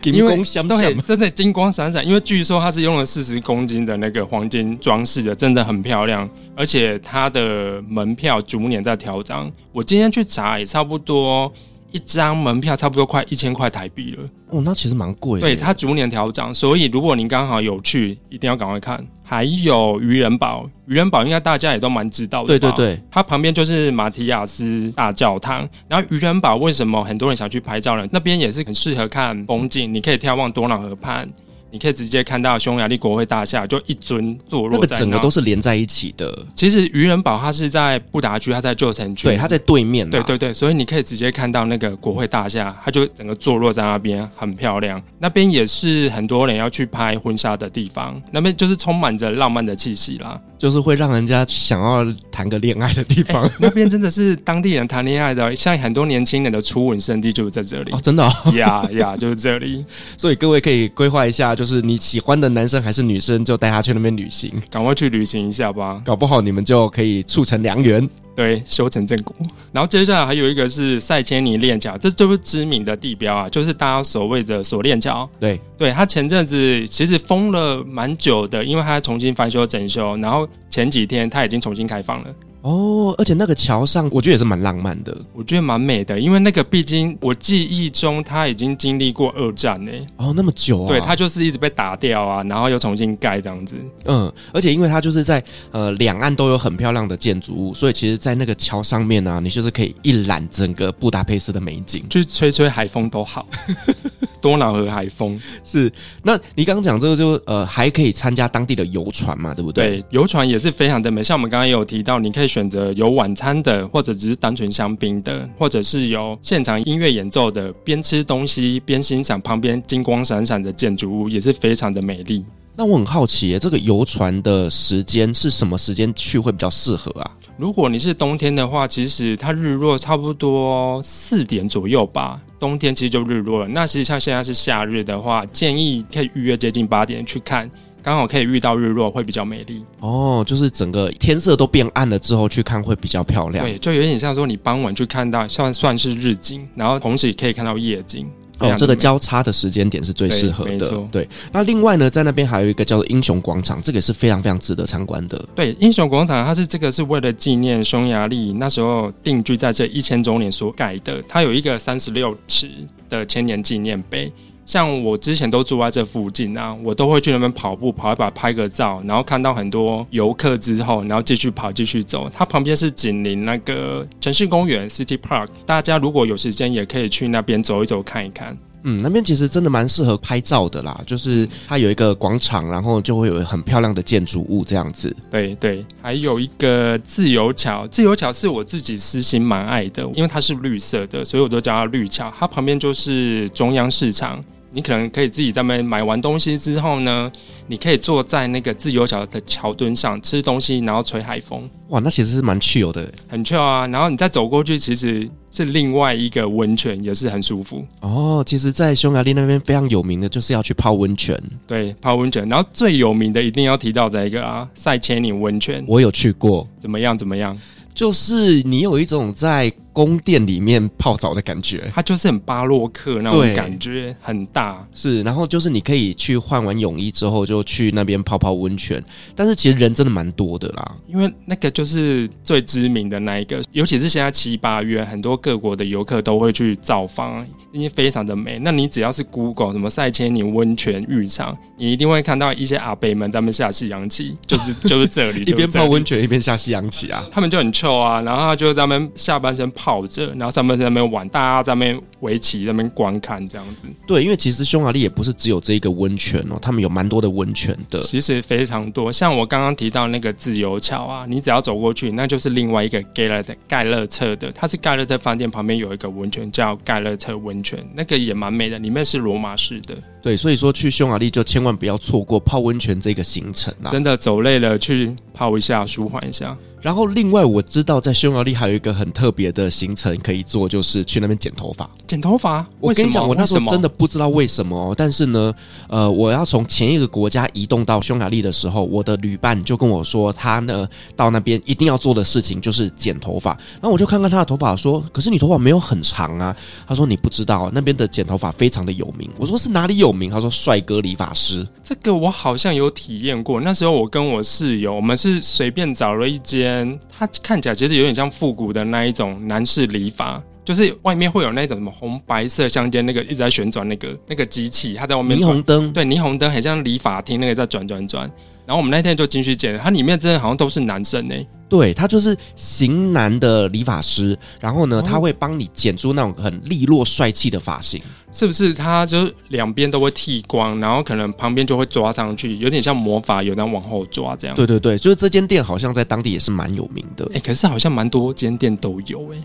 [0.00, 11.52] 金光闪闪，真的金光闪闪，因为据说它是用了四十公斤的那个黄金装饰的，真的很漂亮，而且它的门票逐年在调涨，我今天去查也差不多。
[11.92, 15.46] 一张门票差不多快一千块台币了哦，那其实蛮贵的。
[15.46, 19.04] 对，它逐年调涨，所以如果您刚好有去，一定要赶快看。
[19.22, 22.48] 还有渔人堡，渔人堡应该大家也都蛮知道的。
[22.48, 25.68] 对对对，它旁边就是马提亚斯大教堂。
[25.88, 28.04] 然后渔人堡为什么很多人想去拍照呢？
[28.10, 31.28] 那边也是很适合看风景，你可以眺望多瑙河畔。
[31.70, 36.36] 你可以直接看到匈牙利国会大厦，就一尊坐落在那，那个整个都是连在一起的。
[36.54, 40.08] 其实渔人堡它是在布达区，它在旧城区，对，它在对面。
[40.08, 45.00] 对对对，所以你可以直接看到那个国会大厦，它就整个坐落在那边，很漂亮。
[45.18, 53.44] 那边也是很多人要去拍婚纱的地方，那边就是充满着浪漫的气息啦，就是会让人家想要谈个恋爱的地方。
[53.44, 57.90] 欸、 那边真的是当地人谈恋爱的，像很多年轻人的初吻圣地就是在这里。
[57.92, 58.52] 哦，真的、哦？
[58.52, 59.82] 呀呀，就是这里。
[60.18, 68.06] 所以各位可以规划一下，就是你喜欢的男生还是女生，就带他去那边旅行，赶快去旅行一下吧，搞不好你们就可以促成良缘，
[68.40, 69.36] 对，修成正果。
[69.70, 75.28] 然后接下来还有一个是塞切尼链桥，这就是知名的地标啊，就是大家所谓的锁链桥。
[75.38, 82.34] 对，对，它前阵子其实封了蛮久的，因为它重新翻修整修，然后前几天它已经重新开放了。
[82.62, 89.90] 哦，而且那个桥上，我觉得也是蛮浪漫的，我觉得蛮美的，因为那个毕竟我记忆中它已经经历过二战呢。
[90.16, 90.88] 哦，那么久啊？
[90.88, 93.76] 对，它就是一直被打掉啊，然后又重新盖这样子。
[94.04, 103.46] 嗯，而且因为它就是在呃两岸都有很漂亮的建筑物，所以其实，在那个桥上面呢、啊，你就是可以一览整个布达佩斯的美景，去吹吹海风都好。
[104.40, 105.40] 多瑙河海风。
[105.64, 105.90] 是，
[106.22, 109.98] 那你刚刚讲这个就呃还可以参加当地的游船嘛，对不对？
[109.98, 111.22] 对，游船也是非常的美。
[111.22, 122.44] 像我们刚刚也有提到，你可以选择有晚餐的，或者只是单纯香槟的，或者是有现场音乐演奏的，边吃东西边欣赏旁边金光闪闪的建筑物，也是非常的美丽。
[122.76, 127.30] 那我很好奇耶，这个游船的时间是什么时间去会比较适合啊？
[127.60, 132.40] 如果你是冬天的话，其实它日落差不多四点左右吧。
[132.58, 133.68] 冬天其实就日落了。
[133.68, 137.70] 那其实像现在是夏日的话，建议可以预约接近八点去看，
[138.02, 139.84] 刚好可以遇到日落，会比较美丽。
[139.98, 143.62] 哦，就是整个天色都变暗了之后去看会比较漂亮。
[143.62, 148.26] 对，就有点像说你傍晚去看到，算算是日景，然后同时也可以看到夜景。
[148.60, 150.88] 哦，这个交叉的时间点是最适合的。
[150.88, 155.42] 对，对，那另外呢，在那边还有一个叫做英雄广场，这个也是非常非常值得参观的。
[155.54, 162.70] 对，英雄广场它是这个是为了纪念匈牙利那时候定居在这一千周年所改的，它有一个三十六尺
[163.08, 164.32] 的千年纪念碑。
[164.64, 172.30] 像我之前都住在这附近啊，我都会去那边跑步，跑一跑，拍个照，然后看到很多游客之后，然后继续跑，继续走。
[172.32, 178.56] 它旁边是紧邻那个城市公园 City Park，大家如果有时间也可以去那边走一走，看一看。
[178.82, 185.14] 嗯，那边其实真的蛮适合拍照的啦，就是它有一个广场，然后就会有很漂亮的建筑物这样子。
[185.30, 192.32] 对对，还有一个自由桥，自由桥是我自己私心蛮爱的，因为它是绿色的，所以我都叫它绿桥。
[192.38, 194.42] 它旁边就是中央市场。
[194.72, 197.30] 你可能可以自己在那边买完东西之后呢，
[197.66, 201.68] 你可以坐在那个自由桥的桥墩上吃东西，然后吹海风。
[201.88, 203.86] 哇，那其实是蛮 chill 的，很 chill 啊。
[203.88, 207.84] 然后你再走过去，其实是另外一个温泉，也是很舒服。
[208.00, 211.36] 哦，其实，在匈牙利那边非常有名的就是要去泡温泉。
[211.66, 212.48] 对，泡温泉。
[212.48, 215.84] 然后最有名的一定要提到这一个啊，塞切尼温泉。
[215.88, 217.18] 我有去过，怎么样？
[217.18, 217.58] 怎么样？
[217.92, 224.86] 就是你有一种在宫殿里面泡澡的感觉，它就是很巴洛克那种感觉，很大。
[224.94, 229.02] 是，然后就是你可以去换完泳衣之后，就去那边泡泡温泉。
[229.34, 238.58] 但是其实人真的蛮多的啦，因为那个就是最知名的那一个，尤其是现在七八月，很多各国的游客都会去造访，因为非常的美。
[238.60, 253.86] 那你只要是 Google 什么塞切尼温泉浴场，你一定会看到一些阿北们在们下西洋棋，就是 就是这里，一边泡温泉一边下西洋棋啊，他们就很 chill 啊，然后他就在那边下半身泡着，然后上半身在那边玩，大家在那边围棋在那边观看这样子。
[254.06, 259.10] 对，因为其实匈牙利也不是只有这一个温泉哦，他们有蛮多的温泉的，其实非常多。
[259.10, 269.96] 像我刚刚提到那个自由桥啊，你只要走过去，那就是另外一个盖勒的盖勒特的，它是盖勒特饭店旁边有一个温泉叫盖勒特温泉，那个也蛮美的，里面是罗马式的。
[270.22, 273.90] 对，所以说去匈牙利就千万不要错过泡温泉这个行程啊！
[273.90, 276.54] 真的走累了去泡一下，舒缓一下。
[276.82, 281.88] 然后，另外我知道在匈牙利还有一个很特别的行程可以做，就是去那边剪头发。
[282.06, 282.66] 剪头发？
[282.80, 284.94] 我跟你讲，我那时候真的不知道为什么哦。
[284.96, 285.52] 但是呢，
[285.88, 293.50] 呃，我要从前一个国家移动到匈牙利的时候，我的旅伴就跟我说，他呢到那边一定要做的事情就是剪头发。
[293.74, 296.54] 然后我就看看他的头发，说：“可是你头发没有很长啊。”
[296.88, 303.60] 他说：“你不知道，那边的剪头发非常的有名。”我说：“是哪里有名？”他说：“帅哥理发师。”这个我好像有体验过。
[303.60, 306.69] 那时候我跟我室友，我们是随便找了一间，
[307.08, 307.28] 他。
[307.42, 318.30] 看起来其实有点像复古的那一种男士理发，就是外面会有那种什么红白色相间那个一直在旋转那个那个机器，它在外面霓虹灯，对，霓虹灯很像理发厅那个在转转转。
[318.70, 321.34] 然后我们那天就进去剪，它里面真的好像都是男生呢。
[321.68, 328.72] 对，他就是型男的理发师，然后呢，哦、他会帮你剪出那种很利落帅气的发型，是不是？
[328.72, 334.54] 他就两边都会剃光，然后可能旁边就会抓上去，有点像魔法，有人往后抓这样。
[334.54, 337.28] 对对对，就是这间店好像在当地也是蛮有名的。
[337.34, 339.38] 哎，可是好像蛮多间店都有哎。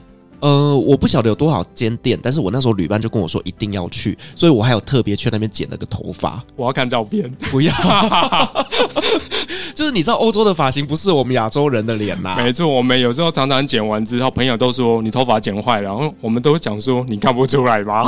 [0.45, 6.39] 呃，我不晓得有多少间店，但是我那时候旅伴就跟我说一定要去，所以我还有特别去那边剪了个头发。
[6.55, 7.73] 我要看照片， 不要，
[9.73, 12.36] 就是你知道欧洲的发型不是我们亚洲人的脸呐。
[12.38, 18.05] 没错，我们有时候常常剪完之后，朋友都说你头发剪坏了，然后我们都讲说你看不出来吧。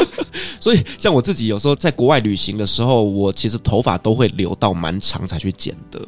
[0.60, 5.98] 所以像我自己有时候在国外旅行的时候，我其实头发都会留到蛮长才去剪的。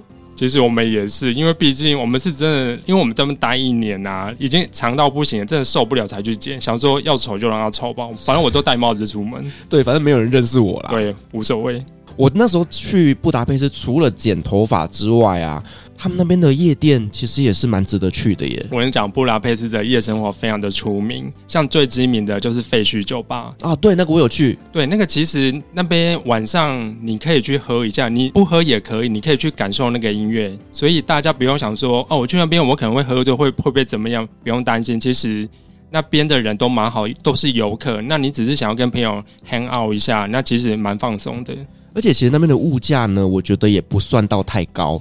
[0.42, 6.61] 其实我们也是，因为毕竟我们是真的，因为我们这么待一年呐、啊，已经长到不行了，真的受不了才去剪。
[6.61, 9.40] 想说要丑就让它丑吧，反正我都戴帽子出门。
[9.70, 10.88] 对，反正没有人认识我啦。
[10.90, 11.81] 对，无所谓。
[12.16, 15.62] 我那时候去布达佩斯，除了剪头发之外啊。
[16.02, 18.66] 他们那边的夜店其实也是蛮值得去的耶。
[18.72, 23.76] 我跟你讲，布拉佩斯的夜生活非常的出名，像最知名的就是废墟酒吧啊。
[23.76, 24.58] 对，那个我有去。
[24.72, 30.58] 对，那个其实那边晚上你可以去喝一下，你不喝也可以，你可以去感受那个音乐。
[30.72, 34.26] 所以大家不用想说哦，我去那边我可能会喝醉，会会不会怎么样？
[34.42, 35.48] 不用担心，其实
[35.88, 38.02] 那边的人都蛮好，都是游客。
[38.02, 41.54] 那你只是想要跟朋友 hang out 一下，那其实蛮放松的。
[41.94, 45.00] 而且其实那边的物价呢，我觉得也不算到太高。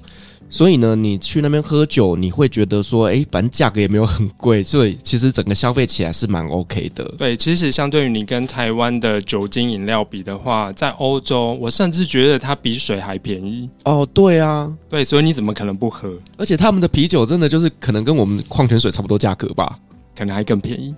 [0.54, 7.04] 所以呢，你去那边喝酒，你会觉得说，哎，反正价格也没有很贵， 所以其实整个消费起来是蛮 OK 的。
[7.18, 13.70] 对，其实相对于你跟台湾的酒精饮料比的话，在欧洲，我甚至觉得它比水还便宜。
[13.86, 16.14] 哦，对啊，对，所以你怎么可能不喝？
[16.38, 19.80] 而且他们的啤酒真的就是可能跟我们矿泉水差不多价格吧，
[20.18, 20.94] 可能还更便宜。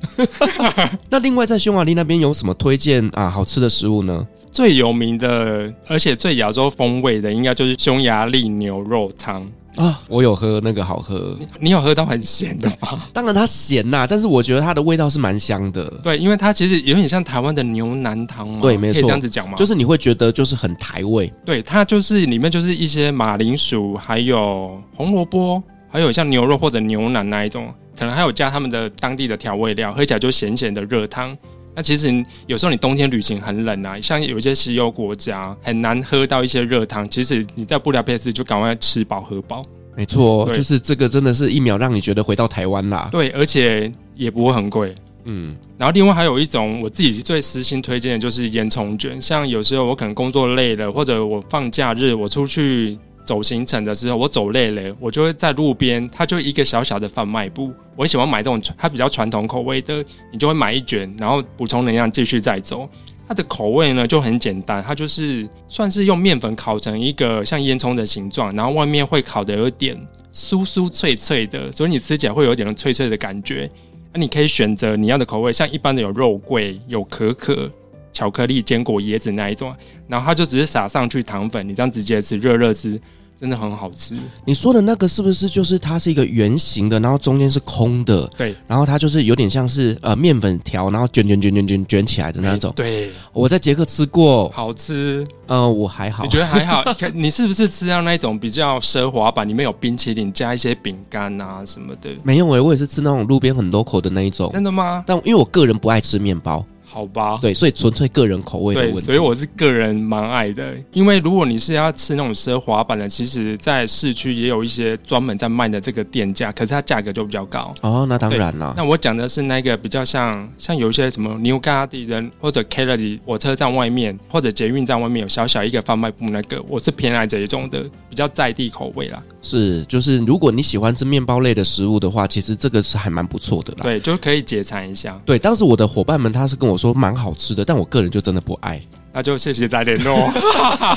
[1.11, 4.27] 那另外在匈牙利那边有什么推荐啊好吃的食物呢？
[4.53, 9.43] 最有名的，而且最亚洲风味的，应该就是匈牙利牛肉汤
[9.77, 9.99] 啊！
[10.07, 11.35] 我有喝那个，好喝。
[11.39, 13.03] 你，你有喝到很咸的吗？
[13.11, 15.83] 当然它咸呐，但是我觉得它的味道是蛮香的。
[16.03, 18.59] 对，因为它其实有点像台湾的牛腩汤嘛。
[18.61, 19.57] 对，没错，可以这样子讲嘛？
[19.57, 21.33] 就是你会觉得就是很台味。
[21.43, 31.35] 对，它就是里面就是一些马铃薯，还有红萝卜，还有像牛肉或者牛腩那一种，可能还有加他们的当地的调味料，喝起来就咸咸的热汤。
[31.75, 37.07] 那其实有时候你冬天旅行很冷啊，像有一些西欧国家很难喝到一些热汤。
[37.09, 39.63] 其实你在布达佩斯就赶快吃饱喝饱。
[39.95, 43.09] 没错，就是这个真的是一秒让你觉得回到台湾啦。
[43.11, 44.93] 对，而且也不会很贵。
[45.25, 49.21] 嗯，然后另外还有一种我自己最私心推荐的就是烟囱卷。
[49.21, 52.97] 像有时候我可能工作累了，或者我放假日我出去。
[53.25, 57.71] 走行程的时候，我走累了，我就会在路边，它就一个小小的贩卖部。
[57.95, 62.89] 我喜欢买这种它比较传统口味的，你就会买一卷，然后补充能量，继续再走。
[63.27, 69.95] 它的口味呢就很简单，它就是算是用面粉烤成一个像烟囱的形状，然后外面会烤得有点
[70.33, 73.69] 酥酥脆脆的，所以你吃起来会有点脆脆的感觉。
[74.11, 77.71] 那你可以选择你要的口味，像一般的有肉桂、有可可。
[78.13, 79.75] 巧克力、坚果、椰子那一种，
[80.07, 83.01] 然后它就只是撒上去糖粉，你这样直接吃，热热吃，
[83.35, 84.15] 真的很好吃。
[84.45, 88.25] 你说的那个是不是就是它是一个圆形的，然后中间是空的？
[88.37, 92.71] 对，然后它就是有点像是呃面粉条，然后卷卷卷卷卷卷起来的那种。
[92.75, 95.25] 对，我在捷克吃过，好吃。
[95.47, 96.83] 呃，我还好，你觉得还好？
[97.13, 102.09] 你 是不是吃到那种比较奢华版，里面有冰淇淋加一些饼干啊什么的？
[102.23, 104.49] 没有诶、欸，我也是吃那种路边很多口的那一种。
[104.53, 105.03] 真的吗？
[105.05, 106.65] 但因为我个人不爱吃面包。
[106.93, 108.97] 好吧，对，所以纯粹个人口味的问题。
[108.97, 110.75] 对，所以我是个人蛮爱的。
[110.91, 117.73] 因为如果你是要吃那种奢华版的，其实，在市区也有一些专门在卖的这个店家，可是它价格就比较高。
[117.81, 118.75] 哦，那当然了。
[118.77, 129.19] 那我讲的是那个比较像，像有一些什么 New Garden 或者 Kelly 火车站外面或者捷运站外面有小小一个贩卖部，那个我是偏爱这一种的，比较在地口味啦。
[129.41, 133.79] 是，就是如果你喜欢吃面包类的食物的话，其实这个是还蛮不错的啦。
[133.81, 135.19] 对，就可以解馋一下。
[135.25, 137.65] 对，当时我的伙伴们他是跟我说蛮好吃的。
[137.65, 138.79] 但我个人就真的不爱，
[139.11, 140.31] 那就谢谢再联络。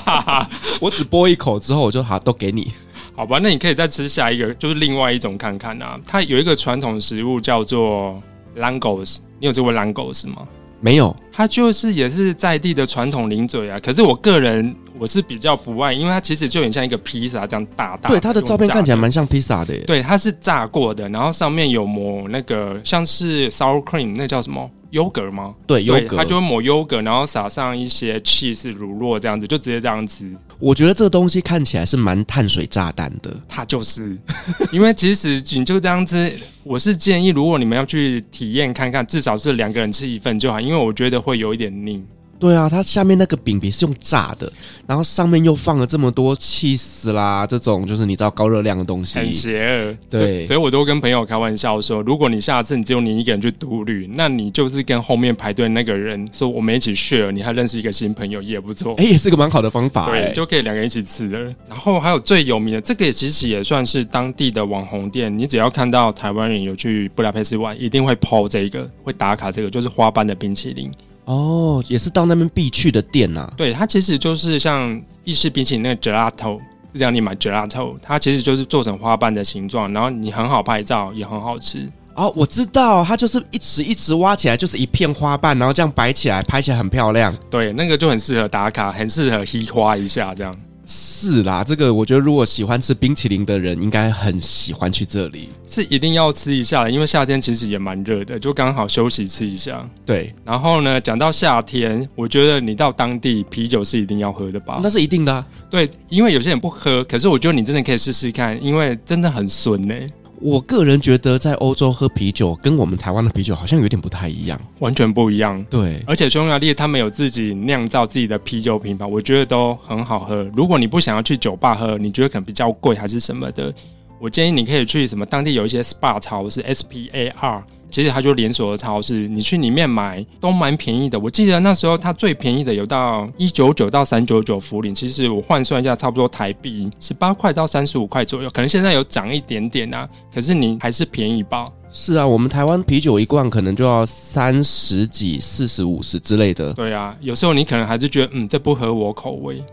[0.79, 2.71] 我只剥一口之后，我就好都给你，
[3.15, 3.41] 好吧？
[3.43, 5.99] 那你可以再吃下一个，就是另外一种看看啊。
[6.07, 8.23] 它有一个传统食物叫做
[8.59, 10.47] Langos，你有吃过 Langos 吗？
[10.81, 13.81] 没有，它就是也是在地的传统零嘴啊。
[13.81, 18.09] 可是我个人我是比较不爱，因为它其实就很像一个披萨这样大大。
[18.11, 19.81] 对，它的照片看起来蛮像披萨的耶。
[19.87, 24.71] 对，它是炸过的，然后上面有抹那个像是 sour cream，那叫什么？
[24.91, 25.55] 优格吗？
[25.67, 30.31] 对，优格，它就会抹优格，然后撒上一些 cheese 乳酪这样子，就直接这样吃。
[30.59, 33.31] 我觉得这个东西看起来是蛮碳水炸弹的。
[33.49, 34.17] 它就是，
[34.73, 42.03] 因为其实你就这样吃，我是建议，如果你们要去体验看看，至少是两个人吃一份就好，因为我觉得会有一点腻。
[42.39, 44.51] 对啊，它下面那个饼皮是用炸的，
[44.87, 49.97] 然后上面又放了这么多起司啦，这种就是你知道高热量的东西，很邪恶。
[50.11, 58.95] 对，所以我都跟朋友开玩笑说，如果你下次你只有你一个人去独旅，那你就是跟后面排队那个人说，我们一起 share，你还认识一个新朋友也不错。
[59.01, 61.39] 哎，也是个蛮好的方法，对，就可以两个人一起吃的。
[61.69, 70.93] 然后还有最有名的这个，也其实也算是当地的网红店，你只要看到台湾人有去布达佩斯玩，一定会 po 这个，会打卡这个，就是花斑的冰淇淋。
[71.27, 73.53] 哦，也是到那边必去的店呐、啊。
[73.57, 76.59] 对，它其实就是像意式冰淇淋那个 gelato，
[76.95, 81.91] 这样你买 gelato，它其实就是做成花瓣的形状，然后你很好拍照，也很好吃。
[82.15, 87.37] 哦，我知道，它就是一直一直挖起来，就是一片花瓣，然后这样摆起来，拍起来很漂亮。
[87.51, 90.57] 对，那个就很适合打卡，很适合嘻花一下这样。
[90.89, 95.49] 是啦，这个我觉得如果喜欢吃冰淇淋的人，应该很喜欢去这里。
[95.67, 99.85] 是一定要吃一下的，因为夏天其实也蛮热的，就刚好休息吃一下。
[100.05, 104.79] 对，然后呢，讲到夏天，我觉得你到当地啤酒是一定要喝的吧？
[104.81, 105.45] 那是一定的啊。
[105.69, 109.95] 对，因为有些人不喝，可是我觉得你真的可以试试看，因为真的很顺呢。
[110.41, 115.65] 我个人觉得，在欧洲喝啤酒跟我们台湾的啤酒好像有点不太一样，完全不一样。
[115.71, 120.43] 对，而且匈牙利他们有自己酿造自己的啤酒品牌，我觉得都很好喝。
[120.55, 123.73] 如果你不想要去酒吧喝，你觉得可能比较贵还是什么的，
[124.21, 127.65] 我建议你可以去什么当地有一些 SPA 超市，S P A R
[127.97, 131.19] 其实它就连锁的超市，你去里面买都蛮便宜的。
[131.19, 141.65] 我记得那时候它最便宜的有到一九九到三九九福林，其实我换算一下，差不多台币十八块到三十五块左右，可能现在有涨一点点啊，可是你还是便宜吧。
[141.91, 146.75] 是啊，我们台湾啤酒一罐可能就要三十几、四十五十之类的。
[146.75, 149.65] 对啊，有时候你可能还是觉得，嗯，这不合我口味，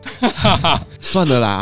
[1.01, 1.61] 算了啦。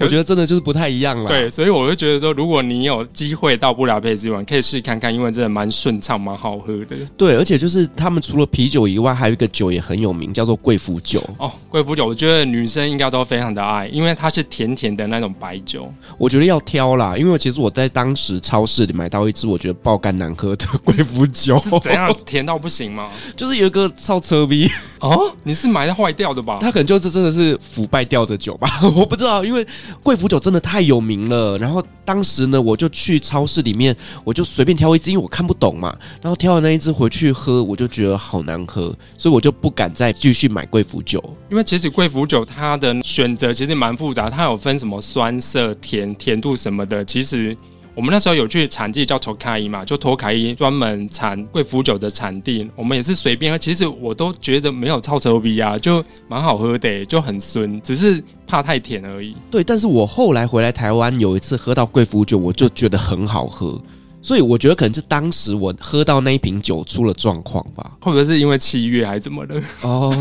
[0.00, 1.28] 我觉得真的就是不太一样了。
[1.28, 6.96] 对，所以我会觉得说，如果你有机会到布达佩斯玩，可以试看看，因为真的蛮顺畅、蛮好喝的。
[7.16, 11.22] 对，而且就是他们除了啤酒以外，还有一个酒也很有名，叫做贵腐酒。
[11.38, 15.92] 哦，贵腐酒，我觉得女生应该都非常的爱，因为它是甜甜的那种白酒。
[16.18, 21.58] 我觉得要挑啦，因为其实我在当时超市里买到一支我觉得爆肝难喝的贵腐酒。
[21.82, 23.08] 怎样甜到不行吗？
[23.36, 24.68] 就是有一个超车逼
[25.00, 26.58] 哦，你是买的坏掉的吧？
[26.60, 28.68] 它可能就是真的是腐败掉的酒吧？
[28.94, 29.66] 我不知道，因为。
[30.02, 35.96] 贵腐酒真的太有名了，然后当时呢，我就去超市里面，我就随便挑一只，因为我看不懂嘛。
[36.22, 41.22] 然后挑了那一只回去喝，我就觉得好难喝，所以我就不敢再继续买贵腐酒。
[41.50, 47.56] 因为其实贵腐酒它的选择其实蛮复杂，它有分什么酸涩、甜、甜度什么的，其实。
[47.96, 52.70] 我们那时候有去产地叫托卡伊嘛，就托卡伊专门产贵腐酒的产地。
[52.76, 59.34] 我们也是随便喝，其实我都觉得没有超臭逼啊，就蛮好喝的，就很酸，只是怕太甜而已。
[59.50, 63.80] 对，但是我后来回来台湾有一次喝到贵腐酒，我就觉得很好喝。
[64.26, 69.62] 所以我觉得可能是当时我喝到那一瓶酒出了状况吧，或者是因为七月还是怎么的？
[69.82, 70.12] 哦，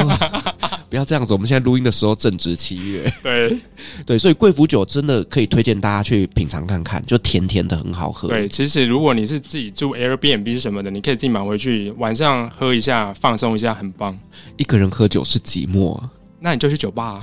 [0.87, 3.11] 不要这样子，我们现在录音的时候正值七月。
[3.23, 3.59] 对
[4.05, 8.27] 对，所以贵腐酒真的可以推荐大家去品尝看看，就甜甜的很好喝。
[8.27, 14.15] 对，其实如果你是自己住 Airbnb 什么的，你可以自己买回去，晚上喝一下，放松一下，很棒。
[14.57, 15.99] 一个人喝酒是寂寞。
[16.45, 17.19] 那你就去酒吧，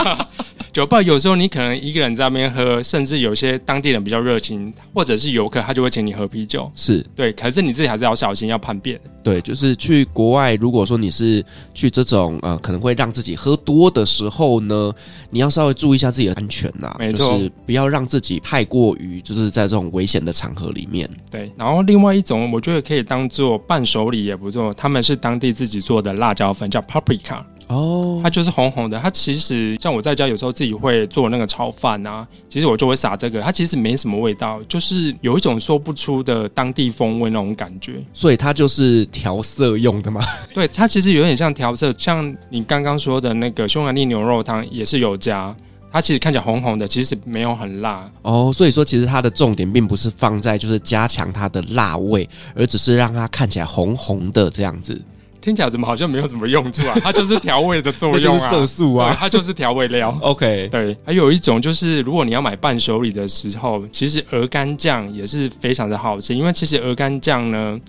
[0.72, 6.72] 酒吧有时候你可能一个人在那边喝，甚至有些当地人比较热情，或者是游客，他就会请你喝啤酒。
[6.74, 8.98] 是对，可是你自己还是要小心，要叛变。
[9.22, 11.44] 对，就是去国外，如果说你是
[11.74, 14.90] 去这种呃，可能会让自己喝多的时候呢，
[15.28, 21.06] 你要稍微注意一下自己的安全呐，没错，就是不要让自己太过于就是在这种危险的场合里面。
[21.30, 27.42] 对，然后另外一种，我觉得可以当做伴手礼也不错，他们是当地自己做的辣椒粉，叫 Paprika。
[27.68, 28.22] 哦，oh.
[28.22, 28.98] 它就是红红的。
[28.98, 33.40] 它其实像我在家有时候自己会做那个炒饭啊，其实我就会撒这个。
[33.40, 38.02] 它其实没什么味道，就是有一种说不出的当地风味那种感觉。
[38.12, 40.20] 所以它就是调色用的嘛？
[40.54, 45.54] 对，它其实有点像调色，像你刚刚说的那个匈牙利牛肉汤也是有加。
[45.92, 48.52] 它其实看起来红红的，其实没有很辣哦。
[48.52, 55.00] 所以说，其实它的重点并不是放在就是加强它的辣味，而只是让它看起来红红的这样子。
[55.46, 56.98] 听起来怎么好像没有什么用处啊？
[57.00, 60.10] 它就是调味的作用啊，色素啊，它就是调味料。
[60.20, 60.98] OK，对。
[61.04, 66.34] 还有一种就是，如果你要买伴手礼的时候，其实鹅肝酱也是非常的好吃。
[66.34, 67.80] 因为其实鹅肝酱呢，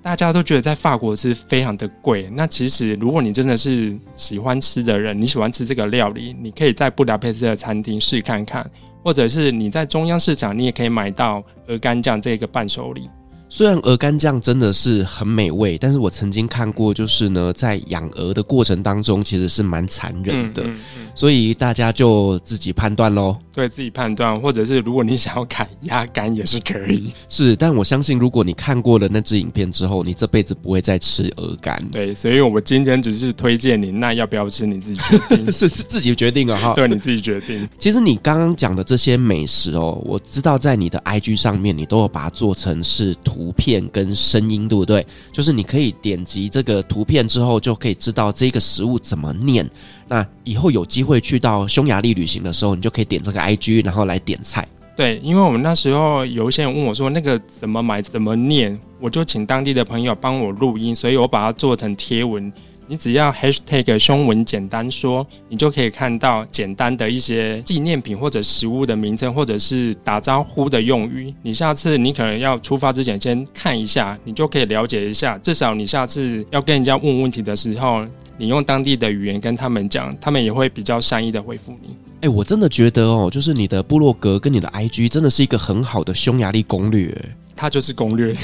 [0.00, 2.30] 大家都觉得在法国是非常的贵。
[2.32, 8.66] 那其实如果你真的是喜欢吃的人，你喜欢吃这个料理，你可以在布达佩斯的餐厅试看看，
[9.04, 13.10] 或者是你在中央市场，你也可以买到鹅肝酱这个伴手礼。
[13.48, 23.36] 虽然鹅肝酱真的是很美味，但是我曾经看过，就是呢，在养鹅的过程当中，其实是蛮残忍的，嗯嗯嗯、所以大家就自己判断喽。
[23.54, 27.12] 对，自己判断，或者是如果你想要砍鸭肝也是可以。
[27.28, 31.82] 是，但我相信，如果你看过了那支影片之后，你这辈子不会再吃鹅肝。
[31.90, 36.74] 对，所以我们今天只是推荐你，那要不要吃你自己决定， 是是自己决定啊哈。
[36.74, 37.66] 对，你自己决定。
[37.78, 45.06] 其实你刚刚讲的这些美食哦，我知道在你的 IG 上面，你都有把它做成是图片跟声音，对不对？
[45.30, 49.68] 就是你可以点击这个图片之后，就可以知道这个食物怎么念。
[50.08, 54.66] 那以后有机会去到匈牙利旅行的时候，你就可以点这个 IG，然后来点菜。
[54.96, 62.50] 对，因为我们那时候有一些人问我说，那个怎么买、怎么念，我就请当地的朋友帮我录音，所以我把它做成贴文。
[62.88, 71.34] 你只要 hashtag 胸文简单说，你就可以看到简单的一些纪念品或者食物的名称，或者是打招呼的用语。
[71.42, 75.36] 你下次你可能要出发之前先看一下，你就可以了解一下。
[75.38, 78.06] 至少你下次要跟人家问问题的时候，
[78.38, 81.96] 你用当地的语言跟他们讲，他们也会比较善意的回复你。
[82.16, 87.12] 哎、欸，我真的觉得哦，就是你的部落格跟你的 IG 真的是一个很好的匈牙利攻略。
[87.56, 88.34] 它就是攻略，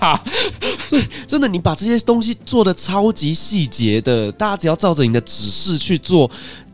[0.88, 6.28] 所以真的，你把这些东西做的超级细节的，大家只要照着你的指示去做，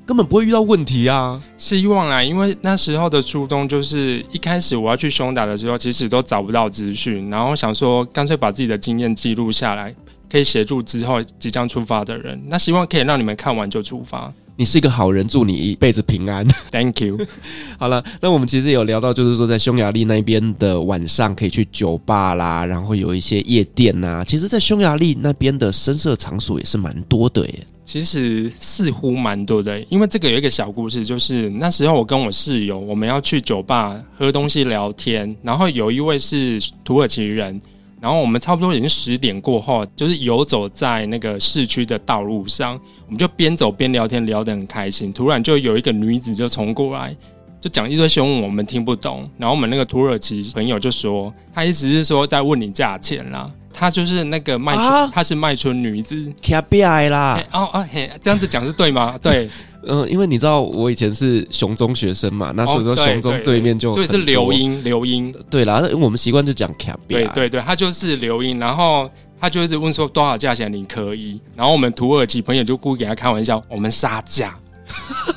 [0.07, 1.43] 根本不会遇到问题啊。
[1.59, 9.95] 希望啊，因为那时候的初衷就是一开始我要去胸打的时候，其实都找不到资讯，然后想说干脆把自己的经验记录下来。
[10.31, 12.41] 可以协助之后即将出发的人。
[12.47, 14.33] 那希望可以让你们看完就出发。
[14.59, 16.47] 你是一个好人，祝你一辈子平安。
[16.73, 17.19] Thank you。
[17.79, 24.25] 好了，那我们其实有聊到，就是说在匈牙利那边的晚上可以去酒吧啦，然后有一些夜店呐、啊。
[24.25, 27.67] 其实，在匈牙利那边的声色场所也是蛮多的耶。
[27.85, 37.61] 其实似乎蛮多的，因为这个有一个小故事，就是那时候我跟我室友，我们要去酒吧喝东西聊天，然后有一位是土耳其人。
[38.01, 45.13] 然后我们差不多已经十点过后，就是游走在那个市区的道路上，我们就边走边聊天，聊得很开心。
[45.13, 47.17] 突然就有一个女子就冲过来，
[47.61, 49.29] 就讲一堆凶我们听不懂。
[49.39, 53.47] 然后我们那个土耳其朋友就说，他意思是说在问你价钱啦。
[53.79, 57.39] 她就是那个卖春，她、啊、是卖春女子，卡比埃啦。
[57.53, 59.19] 哦哦嘿，这样子讲是对吗？
[59.23, 59.51] 对。
[59.89, 67.15] 嗯，因为你知道我以前是雄中学生嘛，那所以说雄中对面就所以是留音留音，对啦，我们习惯就讲卡比。
[67.15, 69.11] 对对对，他就是留音，然后
[69.41, 74.57] 他就一直问说多少价钱你可以，然后我们土耳其朋友就故意给他开玩笑，我们杀价。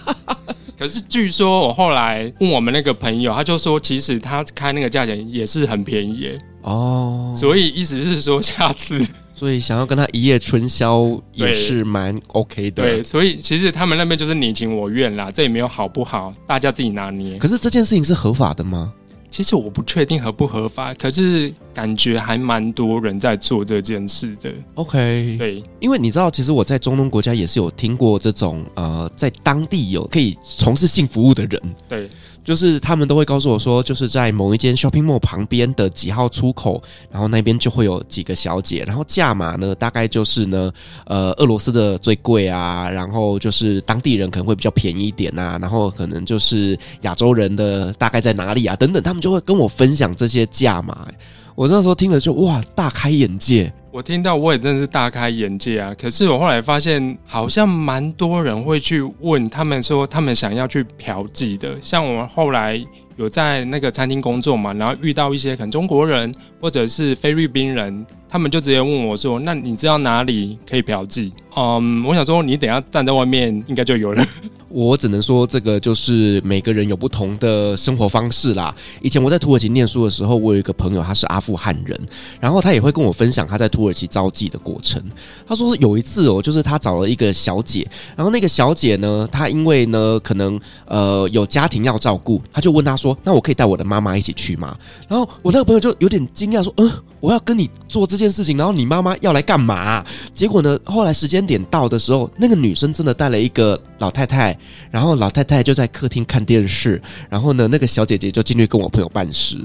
[0.77, 8.99] 可是据说我后来问我们那个朋友，他就说其实他开那个价钱也是很便宜耶哦，所以意思是说下次。
[9.39, 12.83] 所以想要跟他一夜春宵也是蛮 OK 的。
[12.83, 17.37] 对，所以其实他们那边就是你情我愿啦，这也没有好不好，大家自己拿捏。
[17.37, 18.91] 可是这件事情是合法的吗？
[19.31, 24.51] 其实我不确定合不合法，可是感觉还蛮多人在做这件事的。
[24.73, 31.61] OK，对，因为你知道，其实我在中东国家也是有听过这种呃，在当地有可以从事性服务的人。
[31.87, 32.09] 对。
[32.49, 36.81] 就是他们都会告诉我说，就是在某一间 shopping mall 旁边的几号出口，
[37.11, 40.71] 然后那边就会有几个小姐，然后价码呢，大概就是呢，
[41.05, 51.07] 呃，俄罗斯的最贵啊，然后就是当地人可能会比较便宜一点啊，然后可能就是亚洲人的大概在哪里啊，等等，他们就会跟我分享这些价码。
[51.53, 53.71] 我那时候听了就哇，大开眼界。
[53.91, 55.95] 我听到我也真的是大开眼界啊！
[55.99, 61.75] 可是我后来发现，好像蛮多人会去问他们说，他们想要去嫖妓的。
[61.81, 62.79] 像我后来
[63.19, 74.25] 有在那个餐厅工作嘛，然后遇到一些可能中国人或者是菲律宾人，他们就直接问我说：“那你知道哪里可以嫖妓？”嗯，我想说，你等下站在外面应该就有了。
[74.69, 78.73] 我只能说，这个就是每个人有不同的生活方式啦。
[79.01, 81.99] 以前我在土耳其念书的时候，我有一个朋友，他是阿富汗人，
[82.39, 85.03] 然后他也会跟我分享他在土耳其招妓的过程。
[85.47, 104.57] 他说有一次哦，就是他找了一个小姐，然后那个小姐呢，她因为呢可能呃有家庭要照顾，他就问他说：“那我可以带我的妈妈一起去吗？”然后我那个朋友就有点惊讶说：“嗯，我要跟你做这件事情，然后你妈妈要来干嘛？”结果呢，后来时间点到的时候，那个女生真的带了一个老太太。
[104.91, 109.57] 然后老太太就在客厅看电视，然后呢，那个小姐姐就进去跟我朋友办事。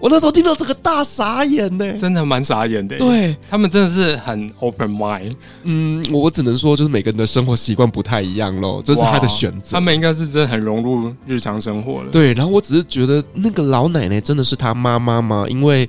[0.00, 2.96] 我那时候听到这个大傻眼呢，真的蛮傻眼的。
[2.96, 5.34] 对，他们真的是很 open mind。
[5.64, 9.72] 嗯，我只能说，就是每个人的生活习惯不太一样喽，这是他的选择。
[9.72, 12.10] 他们应该是真的很融入日常生活了。
[12.10, 15.44] 对，然后我只是觉得那个老奶奶真的是他妈妈吗？
[15.50, 15.86] 因为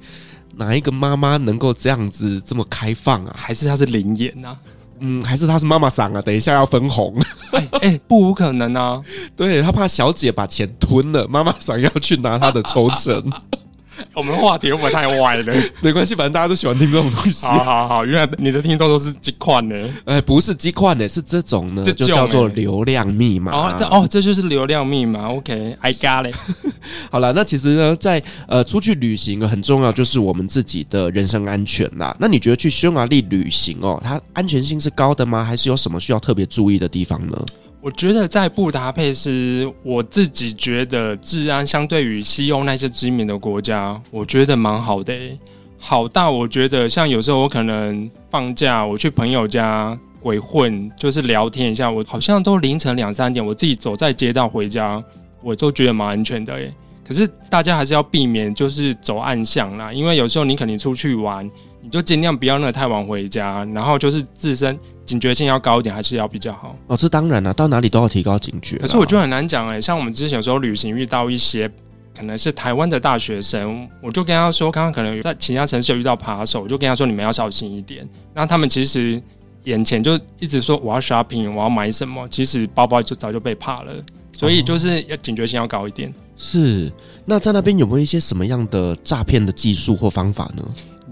[0.58, 3.34] 哪一个妈妈能够这样子这么开放啊？
[3.38, 4.58] 还是她是灵眼呐？
[5.00, 6.22] 嗯，还是她是妈妈桑啊？
[6.22, 7.16] 等一下要分红，
[7.54, 9.00] 哎、欸 欸，不无可能啊！
[9.38, 13.24] 对，他怕小姐把钱吞了，妈妈桑要去拿她的抽成。
[14.14, 15.54] 我们话题会不会太歪了？
[15.82, 17.46] 没关系，反正大家都喜欢听这种东西。
[17.46, 19.76] 好好好，原来你的听众都是鸡块呢？
[20.06, 23.52] 哎、欸，不是鸡块呢，是这种呢，就叫做流量密码。
[23.52, 25.30] 哦，这哦，这就是流量密码。
[25.30, 26.36] OK，I、okay, got it。
[27.12, 32.16] 好了，那其实呢，在呃出去旅行很重要，就是我们自己的人身安全啦。
[32.20, 35.44] 那你觉得去匈牙利旅行哦，它安全性是高的吗？
[35.44, 37.46] 还是有什么需要特别注意的地方呢？
[37.82, 45.40] 我觉得在布达佩斯，我自己觉得治安相对于西欧那些知名的国家，我觉得蛮好的、欸。
[45.80, 55.04] 好到我觉得，像有时候我可能放假，我去朋友家鬼混，就是聊天一下，我好像都凌晨两三点，我自己走在街道回家，
[55.42, 56.72] 我都觉得蛮安全的、欸。
[57.04, 61.50] 可是大家还是要避免就是走暗巷啦，因为有时候你肯定出去玩，
[61.82, 64.78] 你就尽量不要那个太晚回家，然后就是自身。
[65.04, 66.96] 警觉性要高一点，还是要比较好哦。
[66.96, 68.78] 这当然了、啊，到哪里都要提高警觉。
[68.78, 71.70] 可是我就很难讲哎、欸，像我们之前有时候旅行遇到一些
[72.16, 78.08] 可能是台湾的大学生，我就跟他说，刚刚可能在其他城市有遇到扒手，我就跟他说你们要小心一点。
[78.34, 79.22] 那他们其实
[79.66, 83.94] 眼前就一直说我要 shopping，我要买什么，其实包包就早就被扒了。
[84.34, 86.10] 所以就是要警觉性要高一点。
[86.10, 86.90] 哦、是，
[87.26, 90.64] 那在那边有没有一些什么样的诈骗的技术或方法呢？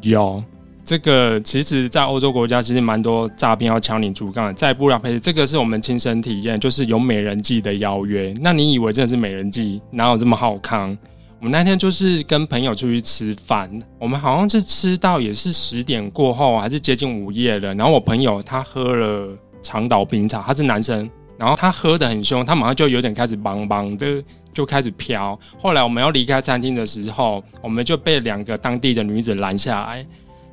[0.04, 0.42] 有。
[0.90, 4.52] 这个其实，在欧洲国家，其实蛮多诈骗要敲你竹杠。
[4.56, 8.34] 在布达佩斯，这个是我们亲身体验，就是有美人计的邀约。
[8.42, 9.80] 那你以为真的是美人计？
[9.92, 10.98] 哪有这么好康？
[11.40, 13.70] 我们那天就是跟朋友出去吃饭，
[14.00, 17.76] 我们好像是吃到也是十点过后，还是接近午夜了。
[17.76, 25.40] 然后我朋友他喝了长岛冰茶，他是男生，然后他喝得很凶，他马上就有点开始邦邦的，就开始飘。
[25.60, 30.04] 后来我们要离开餐厅的时候，我们就被两个当地的女子拦下来。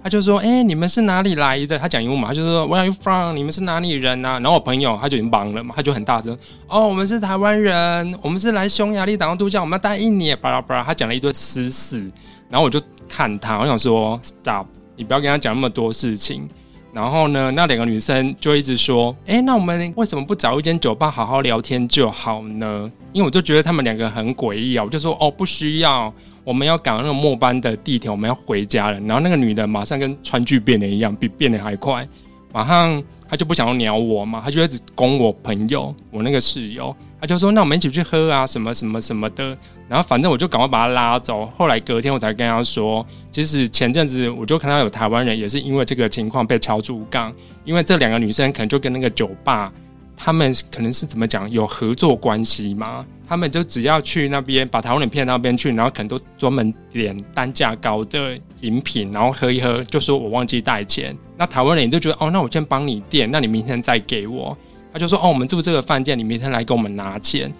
[0.06, 3.34] 他就说：“哎、你们是哪里来的？”他讲英文嘛，他就说：“Where are you from？
[3.34, 6.38] 你们是哪里人啊？”然后我朋友他就已经忙了嘛，他就很大声
[6.70, 12.08] ：“哦，我们是台湾人，我们是来匈牙利打工度假，我们要待一年。”巴拉巴拉，他讲了一堆私事。
[12.48, 16.48] 然后我就看他，我想说：“Stop，你不要跟他讲那么多事情。”
[16.94, 26.14] 然后呢，那两个女生就一直说：“哎、那我们为什么不找一间酒吧好好聊天就好呢？”因为我就觉得他们两个很诡异啊，我就说：“哦，不需要。”
[26.46, 29.00] 我们要赶那个末班的地铁，我们要回家了。
[29.00, 32.06] 然后那个女的马上跟川剧变脸一样，比变脸还快。
[32.52, 36.94] 马上她就不想要鸟我嘛，她就一直拱我朋友，我那个室友。
[37.20, 41.46] 她就说：“那我们一起去喝啊，什么什么什么的。”然后反正我就赶快把她拉走。
[41.56, 47.34] 后来隔天我才跟她说，其实前阵子我就看到有台湾人也是因为这个情况被敲竹杠，
[47.64, 49.68] 因为这两个女生可能就跟那个酒吧，
[50.16, 53.04] 他们可能是怎么讲有合作关系嘛。
[53.28, 61.16] 他们就只要去那边，把台湾人骗到那边去，然后可能都专门点单价高的饮品，然后喝一喝，就说我忘记带钱。
[61.36, 64.56] 那台湾人也就觉得，哦，那我先帮你垫，那你明天再给我。
[64.92, 67.52] 他就说，哦，我们住这个饭店，你明天来给我们拿钱。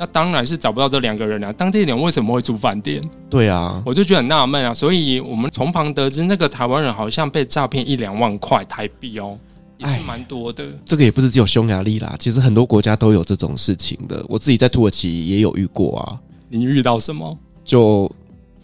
[0.00, 3.02] 那当然是找不到这两个人啊，当地人为什么会住饭店？
[3.28, 4.72] 对啊，我就觉得很纳闷啊。
[4.72, 9.36] 所以我们从旁得知，那个台湾人好像被诈骗一两万块台币哦。
[9.78, 14.24] 也是蛮多的，这个也不是只有匈牙利啦，其实很多国家都有这种事情的。
[14.28, 16.20] 我自己在土耳其也有遇过啊。
[16.48, 17.38] 你遇到什么？
[17.64, 18.10] 就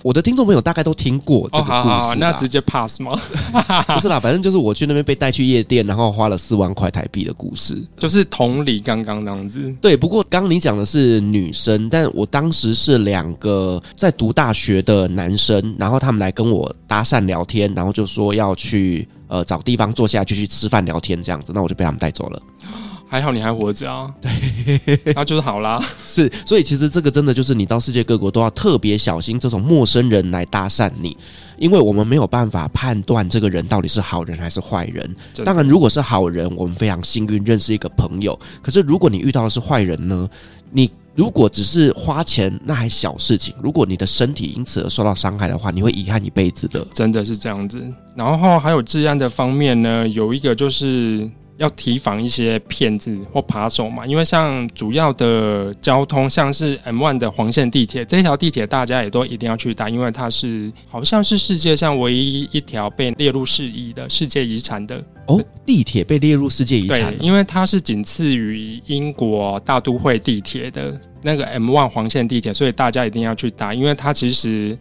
[0.04, 1.72] 我的听众朋友大概都听过这个故事。
[1.72, 3.18] 哦，好好，那直接 pass 吗？
[3.88, 9.74] 不是啦，反正就是我去那边被带去夜店，然后花了四万块台币的故事，就是同理刚刚那样子。
[9.80, 19.08] 对，不过刚刚你讲的是女生，但我当时是两个在读大学的男生，然后他们来跟我搭讪聊天，然后就说要去。
[19.26, 22.42] 呃，找地方坐下继续吃饭聊天这样子，那我就被他们带走了。
[23.06, 25.80] 还好你还活着啊，对，那就是好啦。
[26.04, 31.16] 是，所以其实这个真的就是你到世界各国都要特别小心这种陌生人来搭讪你，
[31.56, 35.14] 因为我们没有办法判断这个人到底是好人还是坏人。
[35.44, 38.36] 当然，如果是好人，我们非常幸运认识一个朋友。
[38.60, 40.28] 可是如果你遇到的是坏人呢？
[40.72, 46.84] 你如果只是花钱，那还小事情；如果你的身体因此而受到伤害的话，你会遗憾一辈子的。
[46.92, 47.80] 真的是这样子。
[48.16, 51.30] 然后还有治安的方面呢，有一个就是。
[51.56, 65.40] 要提防一些骗子或扒手嘛，因为像主要的交通，像是 M1 的黄线地铁，这条地铁大家也都一定要去搭，因为它是好像是世界上唯一一条被列入世遗的世界遗产的哦。
[65.64, 74.76] 地铁被列入世界遗产，对，因为它是仅次于英国大都会地铁的那个 M1 黄线地铁，所以大家一定要去搭，因为它其实。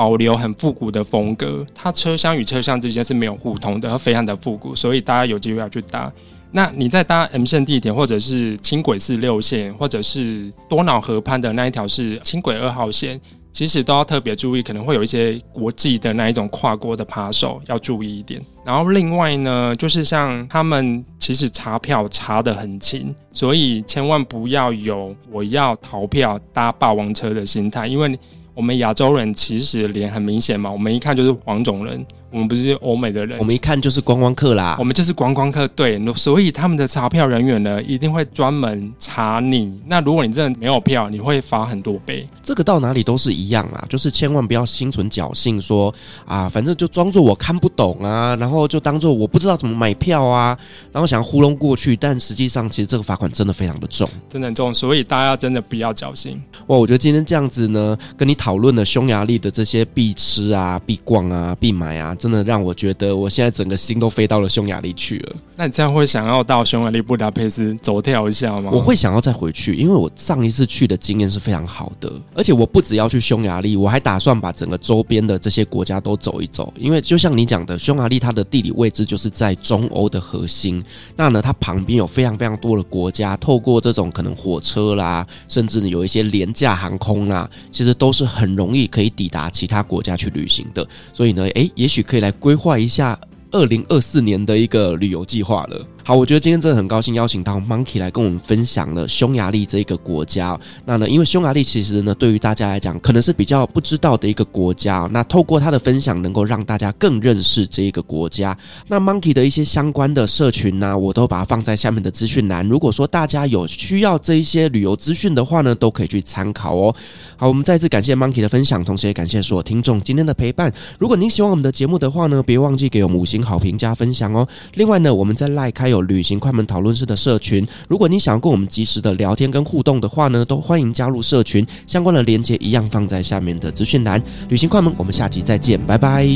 [0.00, 6.10] 保留很复古的风格，它车厢与车厢之间是没有互通的，它非常的复古，所以大家有机会要去搭。
[6.52, 13.20] 那你在搭 M 线地铁，或者是轻轨四六线，或者是多瑙河畔的那一条是轻轨二号线，
[13.52, 18.40] 其实都要特别注意，可能会有一些国际的那一种跨国的扒手，要注意一点。
[18.64, 28.18] 然后另外呢，就是像他们其实查票查得很勤，所以千万不要有我要逃票搭霸王车的心态，因为。
[28.54, 32.04] 我们亚洲人其实脸很明显嘛，我们一看就是黄种人。
[32.30, 34.76] 我们不是欧美的人，我们一看就是观光客啦。
[34.78, 39.80] 我们就是观光客，对，所以他们的查票人员呢，一定会专门查你。
[39.86, 42.28] 那如果你真的没有票，你会罚很多倍。
[42.42, 45.92] 这个到哪里都是一样啦，就是千万不要心存侥幸，说
[46.24, 50.56] 啊，反正就装作我看不懂啊，然后就当做我不知道怎么买票啊，
[50.92, 51.96] 然后想糊弄过去。
[51.96, 54.72] 但实际上，其实这个罚款真的非常的重，真的很重。
[54.72, 56.40] 所以大家真的不要侥幸。
[56.68, 62.14] 哇，我觉得今天这样子呢，跟你讨论了匈牙利的这些必吃啊、必逛啊、必买啊。
[62.20, 65.36] 真的让我觉得，我现在整个心都飞到了匈牙利去了。
[65.56, 68.70] 那你这样会想要到匈牙利布达佩斯走跳一下吗？
[68.70, 72.12] 我会想要再回去，因为我上一次去的经验是非常好的。
[72.34, 76.70] 而且我不只要去匈牙利，我还打算把整个周边的这些国家都走一走。
[76.76, 80.84] 因为就像你讲的，匈牙利它的地理位置就是在中欧的核心。
[81.16, 90.86] 那呢，它旁边有非常非常多的国家，透过这种可能火车啦，甚至有一些廉价航空啦，其实都是很容易可以抵达其他国家去旅行的。
[91.14, 93.16] 所以呢，诶，也许可以来规划一下
[93.52, 95.86] 二零二四年的一个旅游计划了。
[96.10, 100.58] 好，我觉得今天真的很高兴邀请到 Monkey 来跟我们分享了匈牙利这一个国家。
[100.84, 105.08] 那呢，因为匈牙利其实呢，对于大家来讲可能是比较不知道的一个国家。
[105.12, 108.58] 那透过他的分享，能够让大家更认识这一个国家。
[108.88, 112.68] 那 Monkey 的一些相关的社群呢，我都把它放在下面的资讯栏。
[112.68, 116.92] 如果说大家有需要这一些旅游资讯的话呢，都可以去参考哦。
[117.36, 120.72] 好，我们再次感谢 Monkey 的分享，同时也感谢所有听众今天的陪伴。
[120.98, 124.44] 如果您喜欢我们的节目的话呢，别忘记给我们五星好评加分享哦。
[124.74, 131.66] 另外呢，我们在 LINE 开有旅行快门讨论室的社群，如果你想要跟我们及时的聊天跟互动的话呢，都欢迎加入社群。
[131.86, 134.20] 相关的链接一样放在下面的资讯栏。
[134.48, 136.26] 旅行快门，我们下集再见，拜拜，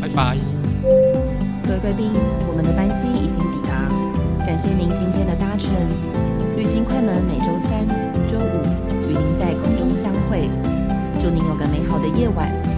[0.00, 0.36] 拜拜。
[1.64, 2.10] 各位贵宾，
[2.48, 3.88] 我们的班机已经抵达，
[4.44, 5.72] 感谢您今天的搭乘。
[6.56, 7.88] 旅行快门每周三、
[8.28, 10.50] 周五与您在空中相会，
[11.18, 12.69] 祝您有个美好的夜晚。